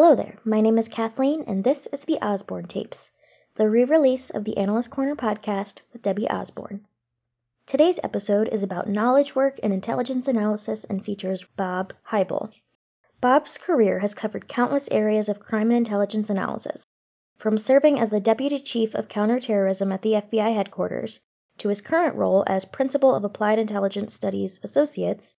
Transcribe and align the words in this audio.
Hello 0.00 0.14
there, 0.14 0.38
my 0.44 0.60
name 0.60 0.78
is 0.78 0.86
Kathleen, 0.86 1.42
and 1.48 1.64
this 1.64 1.88
is 1.92 2.02
the 2.02 2.24
Osborne 2.24 2.68
Tapes, 2.68 3.10
the 3.56 3.68
re 3.68 3.82
release 3.82 4.30
of 4.30 4.44
the 4.44 4.56
Analyst 4.56 4.90
Corner 4.90 5.16
podcast 5.16 5.80
with 5.92 6.02
Debbie 6.02 6.30
Osborne. 6.30 6.86
Today's 7.66 7.98
episode 8.04 8.46
is 8.52 8.62
about 8.62 8.88
knowledge 8.88 9.34
work 9.34 9.58
and 9.60 9.72
intelligence 9.72 10.28
analysis 10.28 10.86
and 10.88 11.04
features 11.04 11.44
Bob 11.56 11.92
Heibel. 12.12 12.52
Bob's 13.20 13.58
career 13.58 13.98
has 13.98 14.14
covered 14.14 14.46
countless 14.46 14.86
areas 14.92 15.28
of 15.28 15.40
crime 15.40 15.72
and 15.72 15.78
intelligence 15.78 16.30
analysis, 16.30 16.84
from 17.36 17.58
serving 17.58 17.98
as 17.98 18.10
the 18.10 18.20
Deputy 18.20 18.60
Chief 18.60 18.94
of 18.94 19.08
Counterterrorism 19.08 19.90
at 19.90 20.02
the 20.02 20.12
FBI 20.12 20.54
headquarters 20.54 21.18
to 21.58 21.70
his 21.70 21.80
current 21.80 22.14
role 22.14 22.44
as 22.46 22.66
Principal 22.66 23.16
of 23.16 23.24
Applied 23.24 23.58
Intelligence 23.58 24.14
Studies 24.14 24.60
Associates. 24.62 25.34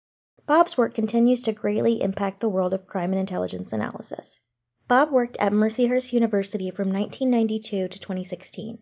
Bob's 0.45 0.77
work 0.77 0.93
continues 0.93 1.41
to 1.43 1.53
greatly 1.53 2.01
impact 2.01 2.41
the 2.41 2.49
world 2.49 2.73
of 2.73 2.87
crime 2.87 3.13
and 3.13 3.21
intelligence 3.21 3.71
analysis. 3.71 4.25
Bob 4.89 5.11
worked 5.11 5.37
at 5.37 5.51
Mercyhurst 5.51 6.13
University 6.13 6.71
from 6.71 6.91
1992 6.91 7.89
to 7.89 7.99
2016. 7.99 8.79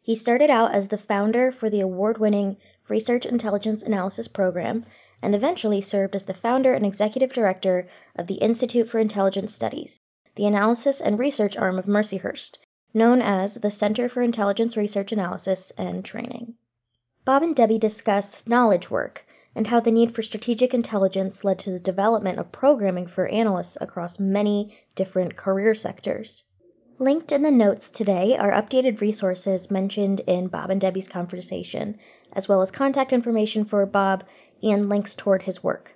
He 0.00 0.14
started 0.14 0.50
out 0.50 0.72
as 0.72 0.86
the 0.86 0.96
founder 0.96 1.50
for 1.50 1.68
the 1.68 1.80
award 1.80 2.18
winning 2.18 2.58
Research 2.88 3.26
Intelligence 3.26 3.82
Analysis 3.82 4.28
Program 4.28 4.86
and 5.20 5.34
eventually 5.34 5.80
served 5.80 6.14
as 6.14 6.22
the 6.22 6.32
founder 6.32 6.74
and 6.74 6.86
executive 6.86 7.32
director 7.32 7.88
of 8.14 8.28
the 8.28 8.36
Institute 8.36 8.88
for 8.88 9.00
Intelligence 9.00 9.52
Studies, 9.52 9.98
the 10.36 10.46
analysis 10.46 11.00
and 11.00 11.18
research 11.18 11.56
arm 11.56 11.76
of 11.76 11.86
Mercyhurst, 11.86 12.58
known 12.94 13.20
as 13.20 13.54
the 13.54 13.72
Center 13.72 14.08
for 14.08 14.22
Intelligence 14.22 14.76
Research 14.76 15.10
Analysis 15.10 15.72
and 15.76 16.04
Training. 16.04 16.54
Bob 17.24 17.42
and 17.42 17.56
Debbie 17.56 17.80
discuss 17.80 18.46
knowledge 18.46 18.92
work 18.92 19.26
and 19.54 19.66
how 19.66 19.80
the 19.80 19.90
need 19.90 20.14
for 20.14 20.22
strategic 20.22 20.74
intelligence 20.74 21.42
led 21.42 21.58
to 21.58 21.70
the 21.70 21.78
development 21.78 22.38
of 22.38 22.52
programming 22.52 23.06
for 23.06 23.26
analysts 23.28 23.76
across 23.80 24.18
many 24.18 24.76
different 24.94 25.36
career 25.36 25.74
sectors. 25.74 26.44
Linked 27.00 27.30
in 27.30 27.42
the 27.42 27.50
notes 27.50 27.90
today 27.90 28.36
are 28.36 28.50
updated 28.50 29.00
resources 29.00 29.70
mentioned 29.70 30.20
in 30.26 30.48
Bob 30.48 30.70
and 30.70 30.80
Debbie's 30.80 31.08
conversation, 31.08 31.96
as 32.32 32.48
well 32.48 32.60
as 32.60 32.70
contact 32.70 33.12
information 33.12 33.64
for 33.64 33.86
Bob 33.86 34.24
and 34.62 34.88
links 34.88 35.14
toward 35.14 35.42
his 35.42 35.62
work. 35.62 35.94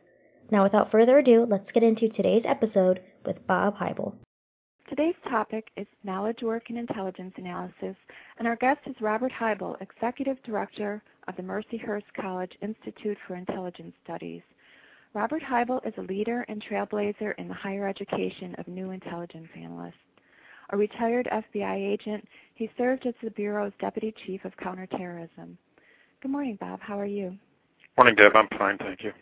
Now, 0.50 0.62
without 0.62 0.90
further 0.90 1.18
ado, 1.18 1.44
let's 1.44 1.72
get 1.72 1.82
into 1.82 2.08
today's 2.08 2.46
episode 2.46 3.00
with 3.24 3.46
Bob 3.46 3.78
Heibel. 3.78 4.14
Today's 4.94 5.14
topic 5.30 5.68
is 5.78 5.86
knowledge 6.04 6.42
work 6.42 6.64
and 6.68 6.76
intelligence 6.76 7.32
analysis, 7.38 7.96
and 8.36 8.46
our 8.46 8.56
guest 8.56 8.80
is 8.84 8.94
Robert 9.00 9.32
Heibel, 9.32 9.80
Executive 9.80 10.36
Director 10.42 11.02
of 11.28 11.36
the 11.36 11.42
Mercyhurst 11.42 12.02
College 12.14 12.52
Institute 12.60 13.16
for 13.26 13.36
Intelligence 13.36 13.94
Studies. 14.04 14.42
Robert 15.14 15.42
Heibel 15.42 15.80
is 15.88 15.94
a 15.96 16.02
leader 16.02 16.44
and 16.46 16.62
trailblazer 16.62 17.32
in 17.38 17.48
the 17.48 17.54
higher 17.54 17.88
education 17.88 18.54
of 18.58 18.68
new 18.68 18.90
intelligence 18.90 19.48
analysts. 19.56 19.94
A 20.68 20.76
retired 20.76 21.26
FBI 21.32 21.90
agent, 21.90 22.28
he 22.52 22.70
served 22.76 23.06
as 23.06 23.14
the 23.22 23.30
Bureau's 23.30 23.72
Deputy 23.80 24.14
Chief 24.26 24.44
of 24.44 24.54
Counterterrorism. 24.58 25.56
Good 26.20 26.30
morning, 26.30 26.58
Bob. 26.60 26.80
How 26.82 27.00
are 27.00 27.06
you? 27.06 27.34
Morning, 27.96 28.14
Deb. 28.14 28.36
I'm 28.36 28.48
fine, 28.58 28.76
thank 28.76 29.02
you. 29.02 29.12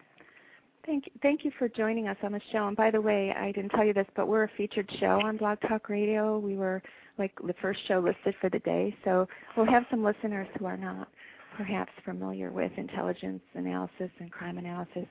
Thank 0.86 1.06
you, 1.06 1.12
thank 1.22 1.44
you 1.44 1.52
for 1.58 1.68
joining 1.68 2.08
us 2.08 2.16
on 2.22 2.32
the 2.32 2.40
show. 2.52 2.66
And 2.66 2.76
by 2.76 2.90
the 2.90 3.00
way, 3.00 3.34
I 3.36 3.52
didn't 3.52 3.70
tell 3.70 3.84
you 3.84 3.92
this, 3.92 4.06
but 4.16 4.28
we're 4.28 4.44
a 4.44 4.50
featured 4.56 4.90
show 4.98 5.20
on 5.22 5.36
Blog 5.36 5.58
Talk 5.68 5.88
Radio. 5.88 6.38
We 6.38 6.56
were 6.56 6.82
like 7.18 7.32
the 7.46 7.54
first 7.60 7.80
show 7.86 7.98
listed 7.98 8.34
for 8.40 8.48
the 8.48 8.60
day, 8.60 8.96
so 9.04 9.28
we'll 9.56 9.66
have 9.66 9.84
some 9.90 10.02
listeners 10.02 10.48
who 10.58 10.64
are 10.64 10.78
not 10.78 11.08
perhaps 11.56 11.92
familiar 12.04 12.50
with 12.50 12.72
intelligence 12.76 13.42
analysis 13.54 14.10
and 14.20 14.32
crime 14.32 14.56
analysis. 14.56 15.06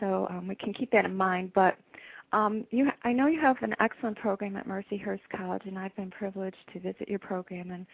So 0.00 0.26
um, 0.30 0.48
we 0.48 0.54
can 0.54 0.72
keep 0.72 0.90
that 0.92 1.04
in 1.04 1.14
mind. 1.14 1.52
But 1.54 1.76
um, 2.32 2.66
you, 2.70 2.88
I 3.02 3.12
know 3.12 3.26
you 3.26 3.40
have 3.40 3.56
an 3.62 3.74
excellent 3.80 4.16
program 4.18 4.56
at 4.56 4.66
Mercyhurst 4.66 5.20
College, 5.36 5.62
and 5.66 5.78
I've 5.78 5.94
been 5.96 6.10
privileged 6.10 6.56
to 6.72 6.80
visit 6.80 7.08
your 7.08 7.18
program 7.18 7.70
and 7.70 7.86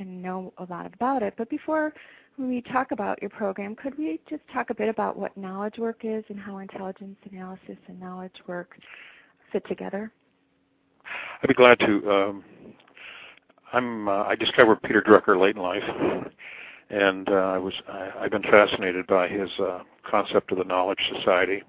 and 0.00 0.22
know 0.22 0.52
a 0.58 0.64
lot 0.64 0.86
about 0.92 1.22
it. 1.22 1.34
But 1.36 1.48
before 1.48 1.92
we 2.38 2.62
talk 2.62 2.92
about 2.92 3.20
your 3.20 3.30
program, 3.30 3.76
could 3.76 3.96
we 3.98 4.20
just 4.28 4.42
talk 4.52 4.70
a 4.70 4.74
bit 4.74 4.88
about 4.88 5.16
what 5.16 5.36
knowledge 5.36 5.78
work 5.78 6.00
is 6.02 6.24
and 6.28 6.38
how 6.38 6.58
intelligence 6.58 7.16
analysis 7.30 7.76
and 7.86 8.00
knowledge 8.00 8.34
work 8.46 8.76
fit 9.52 9.66
together? 9.68 10.12
I'd 11.42 11.48
be 11.48 11.54
glad 11.54 11.78
to. 11.80 12.10
Um, 12.10 12.44
I'm. 13.72 14.08
Uh, 14.08 14.24
I 14.24 14.34
discovered 14.34 14.82
Peter 14.82 15.02
Drucker 15.02 15.40
late 15.40 15.56
in 15.56 15.62
life, 15.62 15.82
and 16.90 17.28
uh, 17.28 17.32
I 17.32 17.58
was. 17.58 17.74
I, 17.88 18.10
I've 18.20 18.30
been 18.30 18.42
fascinated 18.42 19.06
by 19.06 19.28
his 19.28 19.50
uh, 19.58 19.80
concept 20.08 20.52
of 20.52 20.58
the 20.58 20.64
knowledge 20.64 20.98
society, 21.16 21.62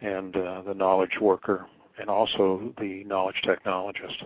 and 0.00 0.36
uh, 0.36 0.62
the 0.62 0.74
knowledge 0.74 1.18
worker, 1.20 1.66
and 2.00 2.08
also 2.08 2.72
the 2.80 3.04
knowledge 3.04 3.42
technologist. 3.44 4.24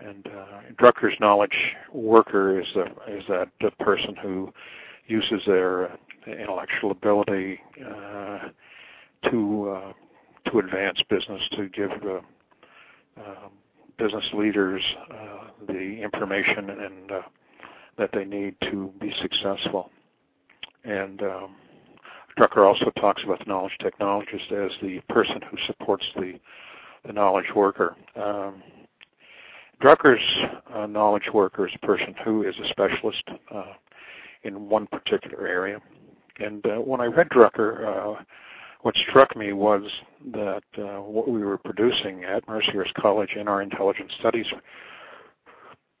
And 0.00 0.26
uh, 0.26 0.60
Drucker's 0.80 1.18
knowledge 1.20 1.56
worker 1.92 2.60
is 2.60 2.66
the, 2.74 2.84
is 3.08 3.24
that 3.28 3.48
person 3.78 4.14
who 4.16 4.52
uses 5.06 5.40
their 5.46 5.92
uh, 5.92 5.96
intellectual 6.26 6.90
ability 6.90 7.60
uh, 7.84 8.48
to 9.30 9.92
to 10.50 10.58
advance 10.60 11.00
business, 11.08 11.42
to 11.52 11.68
give 11.70 11.90
uh, 11.90 13.48
business 13.98 14.24
leaders 14.32 14.82
the 15.66 16.00
information 16.02 16.70
and 16.70 17.10
that 17.98 18.10
they 18.12 18.24
need 18.24 18.54
to 18.60 18.92
be 19.00 19.12
successful. 19.20 19.90
And 20.84 21.22
um, 21.22 21.56
Drucker 22.38 22.66
also 22.66 22.90
talks 23.00 23.22
about 23.24 23.38
the 23.40 23.46
knowledge 23.46 23.76
technologist 23.80 24.52
as 24.52 24.70
the 24.82 25.00
person 25.08 25.40
who 25.50 25.56
supports 25.66 26.04
the 26.16 26.38
the 27.06 27.12
knowledge 27.12 27.46
worker. 27.54 27.96
Um, 28.16 28.62
Drucker's 29.80 30.22
uh, 30.74 30.86
knowledge 30.86 31.28
worker 31.32 31.66
is 31.66 31.74
a 31.74 31.86
person 31.86 32.14
who 32.24 32.42
is 32.42 32.54
a 32.58 32.68
specialist 32.68 33.22
uh, 33.54 33.74
in 34.42 34.68
one 34.68 34.86
particular 34.86 35.46
area. 35.46 35.80
And 36.38 36.64
uh, 36.66 36.76
when 36.76 37.00
I 37.00 37.06
read 37.06 37.28
Drucker, 37.28 37.86
uh, 38.18 38.22
what 38.82 38.94
struck 39.08 39.36
me 39.36 39.52
was 39.52 39.82
that 40.32 40.62
uh, 40.78 41.00
what 41.00 41.28
we 41.28 41.42
were 41.42 41.58
producing 41.58 42.24
at 42.24 42.46
Mercyhurst 42.46 42.94
College 42.94 43.30
in 43.36 43.48
our 43.48 43.62
intelligence 43.62 44.12
studies 44.20 44.46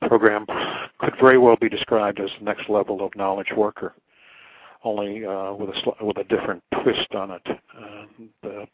program 0.06 0.46
could 0.98 1.14
very 1.20 1.38
well 1.38 1.56
be 1.56 1.68
described 1.68 2.20
as 2.20 2.30
the 2.38 2.44
next 2.44 2.68
level 2.68 3.04
of 3.04 3.14
knowledge 3.16 3.52
worker, 3.56 3.94
only 4.84 5.24
uh, 5.24 5.52
with 5.52 5.70
a 5.70 6.04
with 6.04 6.18
a 6.18 6.24
different 6.24 6.62
twist 6.82 7.14
on 7.14 7.32
it. 7.32 7.42
Uh, 7.46 8.04
the 8.42 8.66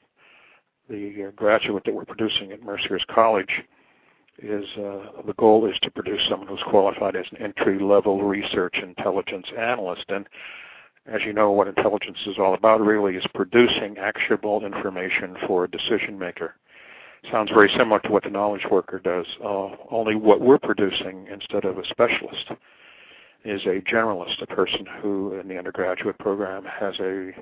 the 0.90 1.32
graduate 1.36 1.84
that 1.84 1.94
we're 1.94 2.04
producing 2.04 2.52
at 2.52 2.60
Mercyhurst 2.60 3.06
College 3.06 3.62
is 4.38 4.64
uh, 4.76 5.22
the 5.26 5.34
goal 5.38 5.66
is 5.66 5.78
to 5.82 5.90
produce 5.90 6.20
someone 6.28 6.48
who's 6.48 6.62
qualified 6.68 7.16
as 7.16 7.26
an 7.30 7.42
entry 7.42 7.78
level 7.78 8.22
research 8.22 8.76
intelligence 8.82 9.46
analyst. 9.58 10.04
And 10.08 10.28
as 11.06 11.22
you 11.24 11.32
know 11.32 11.50
what 11.50 11.68
intelligence 11.68 12.18
is 12.26 12.38
all 12.38 12.54
about 12.54 12.80
really 12.80 13.16
is 13.16 13.24
producing 13.34 13.98
actionable 13.98 14.64
information 14.64 15.36
for 15.46 15.64
a 15.64 15.70
decision 15.70 16.18
maker. 16.18 16.54
Sounds 17.30 17.50
very 17.50 17.72
similar 17.76 18.00
to 18.00 18.10
what 18.10 18.24
the 18.24 18.30
knowledge 18.30 18.66
worker 18.70 18.98
does. 18.98 19.26
Uh, 19.44 19.70
only 19.90 20.16
what 20.16 20.40
we're 20.40 20.58
producing 20.58 21.28
instead 21.30 21.64
of 21.64 21.78
a 21.78 21.86
specialist 21.86 22.50
is 23.44 23.62
a 23.66 23.80
generalist 23.80 24.40
a 24.42 24.46
person 24.46 24.86
who 25.00 25.38
in 25.38 25.48
the 25.48 25.58
undergraduate 25.58 26.18
program 26.18 26.64
has 26.64 26.94
a 27.00 27.32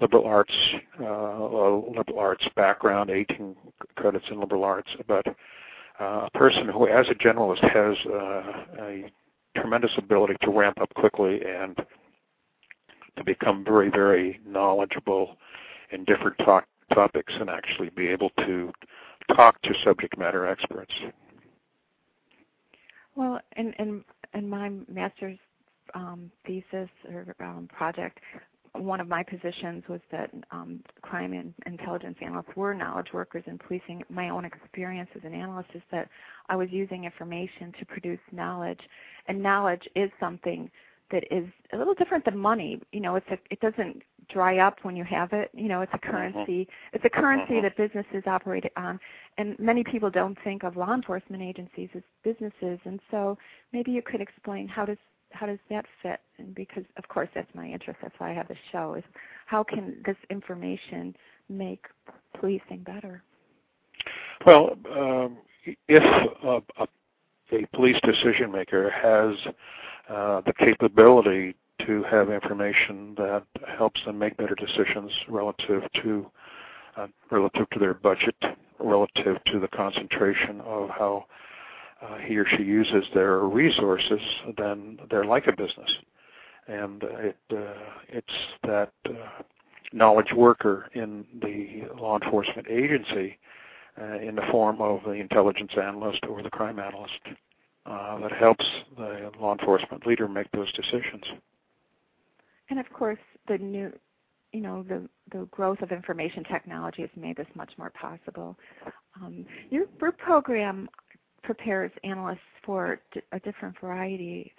liberal 0.00 0.24
arts 0.26 0.54
uh, 1.00 1.46
liberal 1.46 2.18
arts 2.18 2.44
background 2.56 3.10
18 3.10 3.54
credits 3.96 4.24
in 4.30 4.40
liberal 4.40 4.64
arts 4.64 4.88
but 5.06 5.26
a 6.00 6.28
person 6.34 6.68
who, 6.68 6.88
as 6.88 7.06
a 7.08 7.14
generalist, 7.14 7.62
has 7.62 7.96
uh, 8.06 8.82
a 8.84 9.12
tremendous 9.56 9.92
ability 9.96 10.34
to 10.42 10.50
ramp 10.50 10.80
up 10.80 10.92
quickly 10.94 11.40
and 11.46 11.76
to 13.16 13.24
become 13.24 13.64
very, 13.64 13.90
very 13.90 14.40
knowledgeable 14.46 15.36
in 15.92 16.04
different 16.04 16.36
talk, 16.38 16.66
topics 16.92 17.32
and 17.38 17.48
actually 17.48 17.90
be 17.90 18.08
able 18.08 18.30
to 18.38 18.72
talk 19.36 19.60
to 19.62 19.72
subject 19.84 20.18
matter 20.18 20.46
experts. 20.46 20.92
Well, 23.16 23.40
in 23.56 23.72
in 23.74 24.04
in 24.34 24.48
my 24.48 24.72
master's 24.88 25.38
um, 25.94 26.30
thesis 26.44 26.90
or 27.08 27.34
um, 27.40 27.68
project, 27.72 28.18
one 28.76 29.00
of 29.00 29.08
my 29.08 29.22
positions 29.22 29.84
was 29.88 30.00
that 30.10 30.30
um, 30.50 30.80
crime 31.02 31.32
and 31.32 31.54
intelligence 31.66 32.16
analysts 32.20 32.56
were 32.56 32.74
knowledge 32.74 33.12
workers 33.12 33.44
in 33.46 33.58
policing. 33.58 34.02
My 34.08 34.30
own 34.30 34.44
experience 34.44 35.08
as 35.14 35.22
an 35.24 35.32
analyst 35.32 35.70
is 35.74 35.82
that 35.92 36.08
I 36.48 36.56
was 36.56 36.68
using 36.70 37.04
information 37.04 37.72
to 37.78 37.86
produce 37.86 38.18
knowledge, 38.32 38.80
and 39.28 39.42
knowledge 39.42 39.88
is 39.94 40.10
something 40.18 40.70
that 41.10 41.22
is 41.30 41.46
a 41.72 41.76
little 41.76 41.94
different 41.94 42.24
than 42.24 42.36
money. 42.36 42.80
You 42.92 43.00
know, 43.00 43.14
it's 43.14 43.28
a, 43.30 43.38
it 43.50 43.60
doesn't 43.60 44.02
dry 44.28 44.58
up 44.58 44.78
when 44.82 44.96
you 44.96 45.04
have 45.04 45.32
it. 45.32 45.50
You 45.54 45.68
know, 45.68 45.82
it's 45.82 45.92
a 45.94 45.98
mm-hmm. 45.98 46.10
currency. 46.10 46.68
It's 46.92 47.04
a 47.04 47.10
currency 47.10 47.60
that 47.60 47.76
businesses 47.76 48.24
operate 48.26 48.64
on, 48.76 48.98
and 49.38 49.56
many 49.60 49.84
people 49.84 50.10
don't 50.10 50.36
think 50.42 50.64
of 50.64 50.76
law 50.76 50.94
enforcement 50.94 51.42
agencies 51.42 51.90
as 51.94 52.02
businesses. 52.24 52.80
And 52.84 52.98
so, 53.10 53.38
maybe 53.72 53.92
you 53.92 54.02
could 54.02 54.20
explain 54.20 54.66
how 54.66 54.84
does 54.84 54.98
how 55.34 55.46
does 55.46 55.58
that 55.70 55.84
fit? 56.02 56.20
And 56.38 56.54
because 56.54 56.84
of 56.96 57.06
course 57.08 57.28
that's 57.34 57.52
my 57.54 57.66
interest. 57.66 57.98
That's 58.02 58.14
why 58.18 58.30
I 58.30 58.34
have 58.34 58.48
the 58.48 58.56
show. 58.72 58.94
Is 58.94 59.04
how 59.46 59.62
can 59.62 59.96
this 60.06 60.16
information 60.30 61.14
make 61.48 61.84
policing 62.38 62.84
better? 62.84 63.22
Well, 64.46 64.76
um, 64.90 65.38
if 65.88 66.02
a, 66.42 66.48
a, 66.48 66.62
a, 66.82 67.66
police 67.72 67.96
decision 68.02 68.50
maker 68.50 68.90
has 68.90 69.54
uh, 70.08 70.40
the 70.44 70.52
capability 70.58 71.54
to 71.86 72.02
have 72.04 72.30
information 72.30 73.14
that 73.16 73.44
helps 73.76 74.00
them 74.04 74.18
make 74.18 74.36
better 74.36 74.54
decisions 74.54 75.10
relative 75.28 75.82
to 76.02 76.26
uh, 76.96 77.06
relative 77.30 77.68
to 77.70 77.78
their 77.78 77.94
budget, 77.94 78.36
relative 78.78 79.36
to 79.46 79.58
the 79.58 79.68
concentration 79.68 80.60
of 80.60 80.88
how 80.90 81.24
uh, 82.04 82.18
he 82.18 82.36
or 82.36 82.46
she 82.46 82.62
uses 82.62 83.04
their 83.14 83.40
resources, 83.40 84.20
then 84.58 84.98
they're 85.10 85.24
like 85.24 85.46
a 85.46 85.52
business. 85.52 85.90
And 86.66 87.02
it 87.02 87.36
uh, 87.52 87.74
it's 88.08 88.34
that 88.66 88.92
uh, 89.08 89.42
knowledge 89.92 90.32
worker 90.34 90.88
in 90.94 91.24
the 91.42 91.82
law 92.00 92.18
enforcement 92.18 92.66
agency 92.68 93.38
uh, 94.00 94.18
in 94.18 94.34
the 94.34 94.42
form 94.50 94.80
of 94.80 95.00
the 95.04 95.12
intelligence 95.12 95.72
analyst 95.80 96.24
or 96.28 96.42
the 96.42 96.50
crime 96.50 96.78
analyst 96.78 97.20
that 97.86 98.32
helps 98.32 98.64
the 98.96 99.30
law 99.38 99.52
enforcement 99.52 100.06
leader 100.06 100.26
make 100.26 100.50
those 100.52 100.72
decisions. 100.72 101.22
And 102.70 102.78
of 102.80 102.90
course, 102.92 103.18
the 103.46 103.58
new, 103.58 103.92
you 104.52 104.60
know, 104.60 104.82
the 104.82 105.08
the 105.32 105.46
growth 105.50 105.80
of 105.82 105.92
information 105.92 106.44
technology 106.44 107.02
has 107.02 107.10
made 107.16 107.36
this 107.36 107.46
much 107.54 107.72
more 107.76 107.90
possible. 107.90 108.56
Um, 109.22 109.44
your, 109.70 109.84
your 110.00 110.12
program 110.12 110.88
prepares 111.44 111.92
analysts 112.02 112.38
for 112.64 113.00
a 113.32 113.40
different 113.40 113.78
variety 113.80 114.52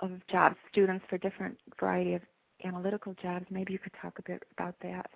of 0.00 0.10
jobs, 0.30 0.56
students 0.70 1.04
for 1.08 1.18
different 1.18 1.58
variety 1.78 2.14
of 2.14 2.22
analytical 2.64 3.14
jobs. 3.20 3.44
Maybe 3.50 3.72
you 3.72 3.78
could 3.78 3.92
talk 4.00 4.18
a 4.18 4.22
bit 4.22 4.42
about 4.56 4.74
that. 4.82 5.10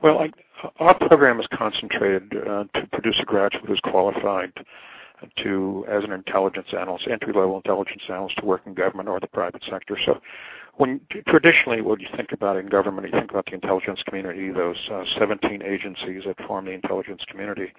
Well, 0.00 0.20
I, 0.20 0.30
our 0.78 0.96
program 0.96 1.40
is 1.40 1.46
concentrated 1.52 2.32
uh, 2.36 2.64
to 2.74 2.86
produce 2.92 3.16
a 3.20 3.24
graduate 3.24 3.64
who's 3.66 3.80
qualified 3.80 4.52
to 5.42 5.84
as 5.88 6.04
an 6.04 6.12
intelligence 6.12 6.68
analyst, 6.78 7.08
entry-level 7.10 7.56
intelligence 7.56 8.02
analyst 8.08 8.36
to 8.38 8.44
work 8.44 8.62
in 8.66 8.74
government 8.74 9.08
or 9.08 9.18
the 9.18 9.26
private 9.26 9.64
sector. 9.68 9.98
So, 10.04 10.20
when 10.74 11.00
traditionally, 11.26 11.80
what 11.80 12.00
you 12.00 12.06
think 12.16 12.30
about 12.32 12.58
in 12.58 12.66
government, 12.66 13.08
you 13.08 13.18
think 13.18 13.30
about 13.30 13.46
the 13.46 13.54
intelligence 13.54 14.00
community, 14.06 14.50
those 14.50 14.76
uh, 14.92 15.04
17 15.18 15.62
agencies 15.62 16.22
that 16.26 16.36
form 16.46 16.66
the 16.66 16.72
intelligence 16.72 17.22
community 17.28 17.72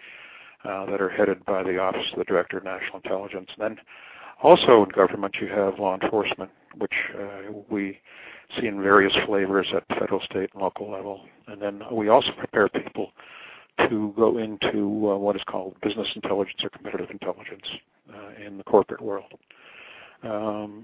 that 0.67 1.01
are 1.01 1.09
headed 1.09 1.45
by 1.45 1.63
the 1.63 1.77
Office 1.77 2.05
of 2.13 2.19
the 2.19 2.25
Director 2.25 2.57
of 2.57 2.63
National 2.63 2.97
Intelligence. 2.97 3.49
And 3.57 3.77
then, 3.77 3.85
also 4.43 4.83
in 4.83 4.89
government, 4.89 5.35
you 5.41 5.47
have 5.47 5.79
law 5.79 5.97
enforcement, 5.99 6.51
which 6.77 6.93
uh, 7.19 7.51
we 7.69 7.99
see 8.59 8.67
in 8.67 8.81
various 8.81 9.13
flavors 9.25 9.67
at 9.75 9.83
federal, 9.99 10.21
state, 10.21 10.49
and 10.53 10.61
local 10.61 10.91
level. 10.91 11.21
And 11.47 11.61
then 11.61 11.81
we 11.91 12.09
also 12.09 12.31
prepare 12.37 12.69
people 12.69 13.11
to 13.89 14.13
go 14.17 14.37
into 14.37 15.11
uh, 15.11 15.17
what 15.17 15.35
is 15.35 15.41
called 15.47 15.75
business 15.81 16.07
intelligence 16.15 16.63
or 16.63 16.69
competitive 16.69 17.09
intelligence 17.09 17.65
uh, 18.13 18.45
in 18.45 18.57
the 18.57 18.63
corporate 18.63 19.01
world. 19.01 19.33
Um, 20.23 20.83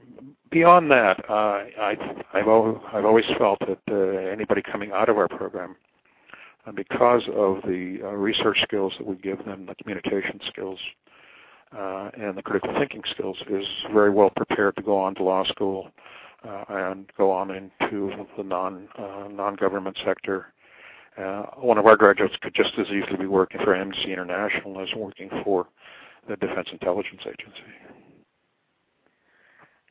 beyond 0.51 0.91
that, 0.91 1.27
uh, 1.27 1.63
I, 1.79 1.97
I've, 2.33 2.47
always, 2.47 2.77
I've 2.93 3.05
always 3.05 3.25
felt 3.37 3.59
that 3.61 3.79
uh, 3.89 4.31
anybody 4.31 4.61
coming 4.61 4.91
out 4.91 5.09
of 5.09 5.17
our 5.17 5.27
program, 5.27 5.75
uh, 6.65 6.71
because 6.71 7.23
of 7.35 7.61
the 7.63 7.99
uh, 8.03 8.07
research 8.07 8.59
skills 8.63 8.93
that 8.97 9.05
we 9.05 9.15
give 9.17 9.43
them, 9.45 9.65
the 9.65 9.75
communication 9.75 10.39
skills, 10.47 10.79
uh, 11.77 12.09
and 12.19 12.37
the 12.37 12.41
critical 12.41 12.73
thinking 12.77 13.01
skills, 13.11 13.37
is 13.49 13.65
very 13.93 14.09
well 14.09 14.29
prepared 14.35 14.75
to 14.75 14.81
go 14.81 14.97
on 14.97 15.15
to 15.15 15.23
law 15.23 15.43
school 15.45 15.89
uh, 16.47 16.63
and 16.69 17.11
go 17.17 17.31
on 17.31 17.51
into 17.51 18.11
the 18.37 18.43
non 18.43 18.87
uh, 18.97 19.27
non-government 19.29 19.97
sector 20.05 20.53
uh, 21.17 21.43
one 21.57 21.77
of 21.77 21.85
our 21.85 21.95
graduates 21.95 22.35
could 22.41 22.55
just 22.55 22.71
as 22.79 22.87
easily 22.87 23.17
be 23.19 23.25
working 23.27 23.61
for 23.63 23.75
Amnesty 23.75 24.11
International 24.11 24.81
as 24.81 24.89
working 24.95 25.29
for 25.43 25.67
the 26.27 26.35
Defense 26.37 26.69
Intelligence 26.71 27.21
Agency. 27.21 27.61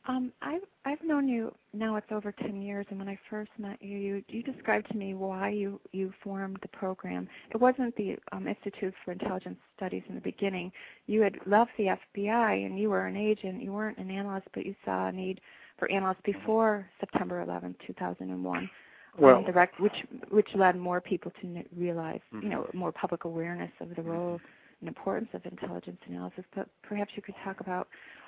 Um, 0.05 0.33
I've 0.41 0.61
I've 0.85 1.01
known 1.01 1.29
you 1.29 1.53
now. 1.71 1.95
It's 1.95 2.11
over 2.11 2.33
ten 2.33 2.61
years, 2.61 2.85
and 2.89 2.99
when 2.99 3.07
I 3.07 3.17
first 3.29 3.51
met 3.57 3.81
you, 3.81 3.97
you 3.97 4.23
you 4.27 4.43
described 4.43 4.89
to 4.91 4.97
me 4.97 5.13
why 5.13 5.49
you 5.49 5.79
you 5.93 6.13
formed 6.21 6.57
the 6.61 6.67
program. 6.67 7.29
It 7.51 7.61
wasn't 7.61 7.95
the 7.95 8.17
um, 8.33 8.47
Institute 8.47 8.93
for 9.05 9.13
Intelligence 9.13 9.57
Studies 9.77 10.03
in 10.09 10.15
the 10.15 10.21
beginning. 10.21 10.73
You 11.07 11.21
had 11.21 11.35
left 11.45 11.71
the 11.77 11.95
FBI, 12.15 12.65
and 12.65 12.77
you 12.77 12.89
were 12.89 13.07
an 13.07 13.15
agent. 13.15 13.63
You 13.63 13.71
weren't 13.71 13.97
an 13.97 14.11
analyst, 14.11 14.47
but 14.53 14.65
you 14.65 14.75
saw 14.83 15.07
a 15.07 15.11
need 15.11 15.39
for 15.79 15.89
analysts 15.89 16.21
before 16.25 16.85
September 16.99 17.41
11, 17.41 17.75
2001 17.87 18.69
well, 19.17 19.37
um, 19.37 19.45
direct, 19.45 19.79
which 19.79 20.05
which 20.29 20.49
led 20.55 20.75
more 20.75 20.99
people 20.99 21.31
to 21.41 21.63
realize, 21.75 22.19
mm-hmm. 22.33 22.43
you 22.43 22.49
know, 22.49 22.67
more 22.73 22.91
public 22.91 23.25
awareness 23.25 23.71
of 23.79 23.95
the 23.95 24.01
role 24.01 24.39
and 24.79 24.87
importance 24.87 25.29
of 25.33 25.45
intelligence 25.45 25.99
analysis. 26.07 26.43
But 26.55 26.67
perhaps 26.81 27.11
you 27.15 27.21
could 27.21 27.35
talk 27.43 27.59
about 27.59 27.87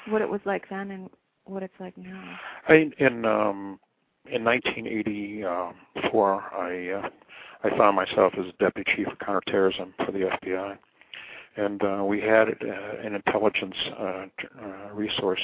what 0.09 0.21
it 0.21 0.29
was 0.29 0.41
like 0.45 0.69
then 0.69 0.91
and 0.91 1.09
what 1.45 1.63
it's 1.63 1.73
like 1.79 1.97
now. 1.97 2.37
I, 2.67 2.91
in 2.99 3.25
um, 3.25 3.79
in 4.31 4.43
1984, 4.43 6.43
I 6.53 6.89
uh, 6.89 7.09
I 7.63 7.69
found 7.77 7.95
myself 7.95 8.33
as 8.37 8.45
deputy 8.59 8.91
chief 8.95 9.07
of 9.07 9.17
counterterrorism 9.19 9.93
for 10.05 10.11
the 10.11 10.29
FBI, 10.43 10.77
and 11.57 11.83
uh, 11.83 12.03
we 12.05 12.21
had 12.21 12.49
uh, 12.49 12.97
an 13.03 13.15
intelligence 13.15 13.75
uh, 13.97 14.25
uh, 14.61 14.93
resource 14.93 15.41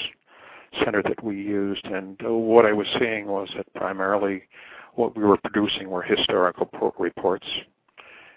center 0.83 1.01
that 1.03 1.23
we 1.23 1.35
used, 1.35 1.85
and 1.85 2.19
uh, 2.25 2.31
what 2.31 2.65
I 2.65 2.73
was 2.73 2.87
seeing 2.99 3.27
was 3.27 3.49
that 3.55 3.71
primarily 3.73 4.43
what 4.95 5.15
we 5.15 5.23
were 5.23 5.37
producing 5.37 5.89
were 5.89 6.01
historical 6.01 6.69
reports, 6.99 7.47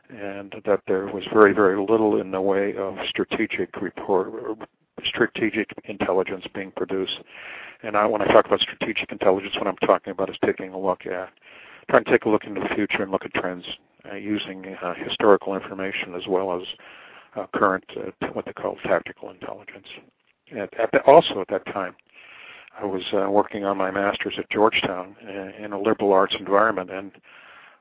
and 0.08 0.54
that 0.64 0.80
there 0.86 1.06
was 1.06 1.24
very, 1.32 1.52
very 1.52 1.78
little 1.78 2.20
in 2.20 2.30
the 2.30 2.40
way 2.40 2.76
of 2.76 2.96
strategic 3.08 3.80
report, 3.80 4.58
strategic 5.04 5.70
intelligence 5.84 6.44
being 6.54 6.70
produced. 6.70 7.18
And 7.82 7.96
I, 7.96 8.06
when 8.06 8.22
I 8.22 8.26
talk 8.26 8.46
about 8.46 8.60
strategic 8.60 9.12
intelligence, 9.12 9.54
what 9.56 9.66
I'm 9.66 9.76
talking 9.78 10.12
about 10.12 10.30
is 10.30 10.36
taking 10.44 10.72
a 10.72 10.78
look 10.78 11.06
at, 11.06 11.30
trying 11.90 12.04
to 12.04 12.10
take 12.10 12.24
a 12.24 12.28
look 12.28 12.44
into 12.44 12.60
the 12.60 12.74
future 12.74 13.02
and 13.02 13.10
look 13.10 13.24
at 13.24 13.34
trends 13.34 13.64
uh, 14.10 14.14
using 14.14 14.74
uh, 14.82 14.94
historical 14.94 15.54
information 15.54 16.14
as 16.14 16.26
well 16.28 16.56
as 16.56 16.66
uh, 17.36 17.46
current, 17.54 17.84
uh, 17.96 18.26
what 18.32 18.46
they 18.46 18.52
call 18.52 18.76
tactical 18.84 19.30
intelligence. 19.30 19.86
At, 20.56 20.72
at 20.78 20.92
the, 20.92 21.00
also 21.02 21.40
at 21.40 21.48
that 21.48 21.66
time, 21.66 21.94
I 22.80 22.84
was 22.84 23.02
uh, 23.12 23.30
working 23.30 23.64
on 23.64 23.76
my 23.76 23.90
master's 23.90 24.34
at 24.38 24.50
Georgetown 24.50 25.14
in, 25.22 25.64
in 25.64 25.72
a 25.72 25.80
liberal 25.80 26.12
arts 26.12 26.34
environment, 26.38 26.90
and 26.90 27.12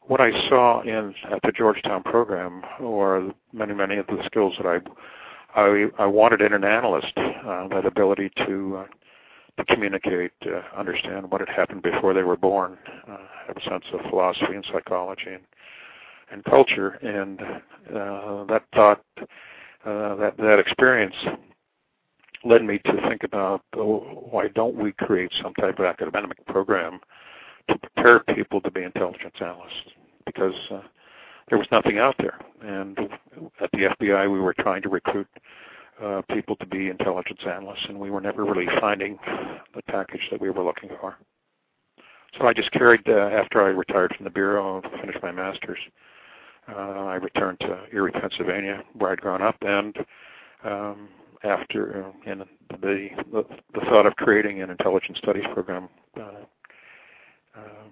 what 0.04 0.20
I 0.20 0.32
saw 0.50 0.82
in 0.82 1.16
at 1.32 1.42
the 1.44 1.52
Georgetown 1.52 2.04
program 2.04 2.62
were 2.80 3.32
many, 3.54 3.74
many 3.74 3.98
of 3.98 4.08
the 4.08 4.22
skills 4.26 4.54
that 4.58 4.68
I 4.68 4.80
I, 5.56 5.86
I 6.00 6.06
wanted 6.06 6.42
in 6.42 6.54
an 6.54 6.64
analyst, 6.64 7.14
uh, 7.18 7.68
that 7.70 7.86
ability 7.86 8.32
to 8.48 8.78
uh, 8.78 8.86
to 9.58 9.66
communicate, 9.66 10.32
uh, 10.48 10.62
understand 10.76 11.30
what 11.30 11.40
had 11.40 11.50
happened 11.50 11.84
before 11.84 12.14
they 12.16 12.24
were 12.24 12.36
born, 12.36 12.76
uh, 13.08 13.18
have 13.46 13.56
a 13.56 13.62
sense 13.62 13.84
of 13.94 14.00
philosophy 14.10 14.56
and 14.56 14.66
psychology 14.72 15.28
and 15.28 15.44
and 16.32 16.44
culture, 16.46 16.92
and 17.04 17.42
uh, 17.42 18.44
that 18.46 18.64
thought, 18.74 19.04
uh, 19.86 20.16
that 20.16 20.34
that 20.38 20.58
experience 20.60 21.16
led 22.44 22.64
me 22.64 22.80
to 22.80 22.94
think 23.08 23.24
about 23.24 23.62
oh, 23.78 24.28
why 24.32 24.48
don't 24.50 24.76
we 24.76 24.92
create 24.94 25.32
some 25.42 25.54
type 25.56 25.80
of 25.80 25.86
academic 25.86 26.44
program 26.48 27.00
to 27.70 27.78
prepare 27.78 28.20
people 28.36 28.60
to 28.62 28.72
be 28.72 28.84
intelligence 28.84 29.36
analysts? 29.40 29.92
Because 30.26 30.56
uh, 30.72 30.82
there 31.50 31.58
was 31.58 31.68
nothing 31.72 31.98
out 31.98 32.16
there. 32.20 32.40
And 32.62 32.98
at 33.60 33.70
the 33.72 33.96
FBI, 34.00 34.32
we 34.32 34.40
were 34.40 34.54
trying 34.54 34.82
to 34.84 34.90
recruit 34.90 35.28
uh, 36.02 36.22
people 36.32 36.56
to 36.58 36.66
be 36.66 36.90
intelligence 36.90 37.42
analysts, 37.46 37.86
and 37.88 38.00
we 38.00 38.10
were 38.10 38.22
never 38.22 38.46
really 38.46 38.68
finding 38.80 39.18
the 39.76 39.82
package 39.84 40.22
that 40.32 40.42
we 40.42 40.50
were 40.50 40.64
looking 40.64 40.90
for. 41.00 41.18
So 42.38 42.48
I 42.48 42.54
just 42.54 42.72
carried, 42.72 43.08
uh, 43.08 43.12
after 43.12 43.62
I 43.62 43.68
retired 43.68 44.14
from 44.16 44.24
the 44.24 44.30
Bureau 44.30 44.82
and 44.82 45.02
finished 45.02 45.20
my 45.22 45.32
master's, 45.32 45.78
uh, 46.68 47.06
I 47.06 47.16
returned 47.16 47.60
to 47.60 47.84
Erie, 47.92 48.12
Pennsylvania, 48.12 48.84
where 48.94 49.12
I'd 49.12 49.22
grown 49.22 49.42
up, 49.42 49.56
and 49.62 49.96
um, 50.64 51.10
after 51.44 52.06
uh, 52.06 52.30
and 52.30 52.42
the, 52.82 53.10
the, 53.32 53.44
the 53.74 53.82
thought 53.82 54.06
of 54.06 54.16
creating 54.16 54.62
an 54.62 54.70
intelligence 54.70 55.18
studies 55.18 55.44
program 55.54 55.90
uh, 56.18 56.46
uh, 57.56 57.84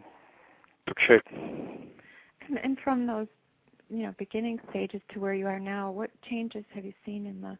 took 0.87 0.99
shape. 0.99 1.23
And, 1.31 2.57
and 2.63 2.77
from 2.83 3.05
those 3.05 3.27
you 3.91 4.03
know 4.03 4.15
beginning 4.17 4.59
stages 4.69 5.01
to 5.13 5.19
where 5.19 5.33
you 5.33 5.47
are 5.47 5.59
now, 5.59 5.91
what 5.91 6.09
changes 6.29 6.63
have 6.73 6.85
you 6.85 6.93
seen 7.05 7.25
in 7.25 7.41
the 7.41 7.57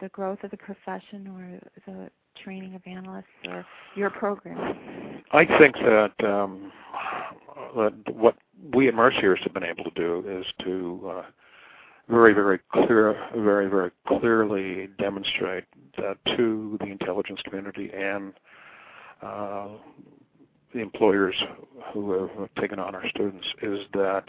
the 0.00 0.08
growth 0.10 0.38
of 0.44 0.50
the 0.50 0.56
profession 0.56 1.26
or 1.28 1.92
the 1.92 2.10
training 2.42 2.74
of 2.74 2.82
analysts 2.86 3.24
or 3.48 3.64
your 3.94 4.10
program? 4.10 5.22
I 5.32 5.44
think 5.58 5.76
that, 5.76 6.12
um, 6.24 6.72
that 7.76 7.94
what 8.14 8.36
we 8.74 8.88
at 8.88 8.94
Mercyhurst 8.94 9.42
have 9.42 9.54
been 9.54 9.64
able 9.64 9.84
to 9.84 9.90
do 9.90 10.24
is 10.28 10.46
to 10.64 11.12
uh, 11.12 11.22
very, 12.08 12.32
very 12.32 12.58
clear, 12.72 13.16
very, 13.36 13.68
very 13.68 13.90
clearly 14.06 14.88
demonstrate 14.98 15.64
that 15.96 16.18
to 16.36 16.76
the 16.80 16.86
intelligence 16.86 17.40
community 17.44 17.90
and 17.94 18.32
uh, 19.22 19.68
the 20.74 20.80
employers 20.80 21.34
who 21.92 22.12
have 22.12 22.54
taken 22.58 22.78
on 22.78 22.94
our 22.94 23.08
students 23.08 23.46
is 23.62 23.80
that 23.92 24.24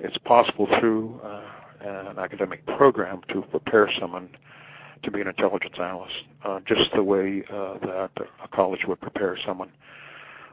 it's 0.00 0.18
possible 0.18 0.68
through 0.78 1.20
uh, 1.22 1.42
an 1.80 2.18
academic 2.18 2.64
program 2.66 3.20
to 3.28 3.42
prepare 3.42 3.90
someone 4.00 4.28
to 5.02 5.10
be 5.10 5.20
an 5.20 5.28
intelligence 5.28 5.74
analyst, 5.78 6.14
uh, 6.44 6.60
just 6.66 6.90
the 6.94 7.02
way 7.02 7.42
uh, 7.52 7.74
that 7.80 8.10
a 8.44 8.48
college 8.48 8.80
would 8.86 9.00
prepare 9.00 9.36
someone 9.46 9.70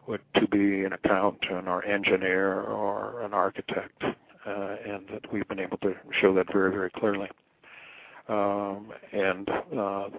would 0.08 0.22
to 0.36 0.48
be 0.48 0.84
an 0.86 0.94
accountant 0.94 1.68
or 1.68 1.86
engineer 1.86 2.62
or 2.62 3.22
an 3.22 3.34
architect, 3.34 4.02
uh, 4.04 4.76
and 4.88 5.08
that 5.10 5.32
we've 5.32 5.48
been 5.48 5.60
able 5.60 5.78
to 5.78 5.94
show 6.20 6.34
that 6.34 6.52
very, 6.52 6.72
very 6.72 6.90
clearly. 6.90 7.28
Um, 8.28 8.92
and 9.12 9.50
uh, 9.50 10.10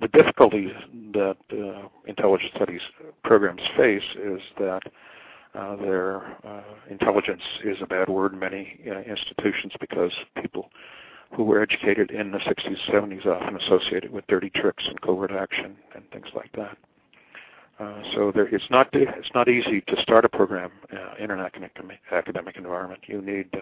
the 0.00 0.08
difficulties 0.08 0.70
that 1.12 1.36
uh, 1.52 1.88
intelligence 2.06 2.52
studies 2.54 2.80
programs 3.24 3.62
face 3.76 4.02
is 4.22 4.40
that 4.58 4.82
uh, 5.56 5.76
their 5.76 6.24
uh, 6.46 6.62
intelligence 6.90 7.42
is 7.64 7.76
a 7.80 7.86
bad 7.86 8.08
word 8.08 8.32
in 8.32 8.38
many 8.38 8.80
uh, 8.88 9.00
institutions 9.00 9.72
because 9.80 10.12
people 10.40 10.70
who 11.34 11.44
were 11.44 11.60
educated 11.60 12.10
in 12.10 12.30
the 12.30 12.38
60s, 12.38 12.76
70s 12.88 13.26
often 13.26 13.56
associated 13.56 14.12
with 14.12 14.26
dirty 14.28 14.50
tricks 14.50 14.84
and 14.86 15.00
covert 15.00 15.32
action 15.32 15.76
and 15.94 16.04
things 16.10 16.26
like 16.34 16.52
that. 16.52 16.76
Uh, 17.78 18.02
so 18.14 18.32
there, 18.34 18.46
it's 18.54 18.70
not 18.70 18.88
it's 18.92 19.28
not 19.34 19.48
easy 19.48 19.82
to 19.82 20.00
start 20.00 20.24
a 20.24 20.28
program 20.30 20.70
uh, 20.92 21.22
in 21.22 21.30
an 21.30 21.40
academic 21.40 21.98
academic 22.10 22.56
environment. 22.56 23.00
You 23.06 23.20
need 23.20 23.50
uh, 23.52 23.58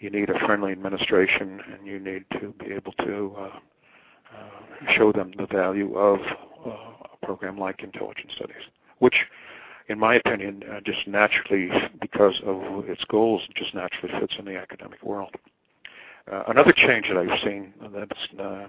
you 0.00 0.10
need 0.10 0.30
a 0.30 0.38
friendly 0.40 0.72
administration, 0.72 1.60
and 1.72 1.86
you 1.86 2.00
need 2.00 2.24
to 2.40 2.52
be 2.58 2.72
able 2.72 2.92
to 2.92 3.34
uh, 3.38 3.42
uh, 3.44 4.92
show 4.96 5.12
them 5.12 5.32
the 5.38 5.46
value 5.46 5.96
of 5.96 6.18
uh, 6.66 6.70
a 6.70 7.26
program 7.26 7.56
like 7.56 7.82
intelligence 7.82 8.32
studies, 8.36 8.62
which, 8.98 9.14
in 9.88 9.98
my 9.98 10.14
opinion, 10.14 10.62
uh, 10.70 10.80
just 10.84 11.06
naturally, 11.06 11.70
because 12.00 12.40
of 12.44 12.88
its 12.88 13.04
goals, 13.04 13.42
just 13.54 13.74
naturally 13.74 14.18
fits 14.18 14.34
in 14.38 14.44
the 14.44 14.56
academic 14.56 15.02
world. 15.02 15.34
Uh, 16.30 16.44
another 16.48 16.72
change 16.72 17.06
that 17.08 17.18
I've 17.18 17.40
seen 17.42 17.74
that's 17.92 18.40
uh, 18.40 18.66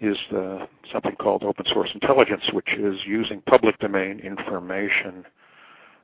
is 0.00 0.16
uh, 0.34 0.66
something 0.92 1.16
called 1.16 1.42
open 1.42 1.64
source 1.72 1.90
intelligence, 1.94 2.42
which 2.52 2.72
is 2.74 2.98
using 3.04 3.40
public 3.42 3.78
domain 3.78 4.20
information 4.20 5.24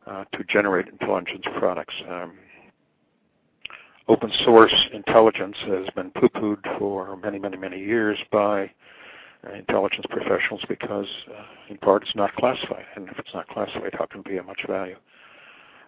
uh, 0.06 0.24
to 0.32 0.44
generate 0.44 0.88
intelligence 0.88 1.44
products. 1.58 1.94
Um, 2.08 2.32
open 4.08 4.32
source 4.44 4.74
intelligence 4.92 5.56
has 5.66 5.86
been 5.94 6.10
poo-pooed 6.12 6.78
for 6.78 7.16
many, 7.16 7.38
many, 7.38 7.56
many 7.56 7.78
years 7.78 8.18
by 8.32 8.70
intelligence 9.54 10.06
professionals 10.10 10.62
because, 10.68 11.06
uh, 11.30 11.42
in 11.68 11.78
part, 11.78 12.02
it's 12.02 12.16
not 12.16 12.34
classified. 12.34 12.84
And 12.96 13.08
if 13.08 13.18
it's 13.18 13.34
not 13.34 13.48
classified, 13.48 13.94
how 13.98 14.06
can 14.06 14.20
it 14.20 14.26
be 14.26 14.36
of 14.36 14.46
much 14.46 14.60
value? 14.66 14.96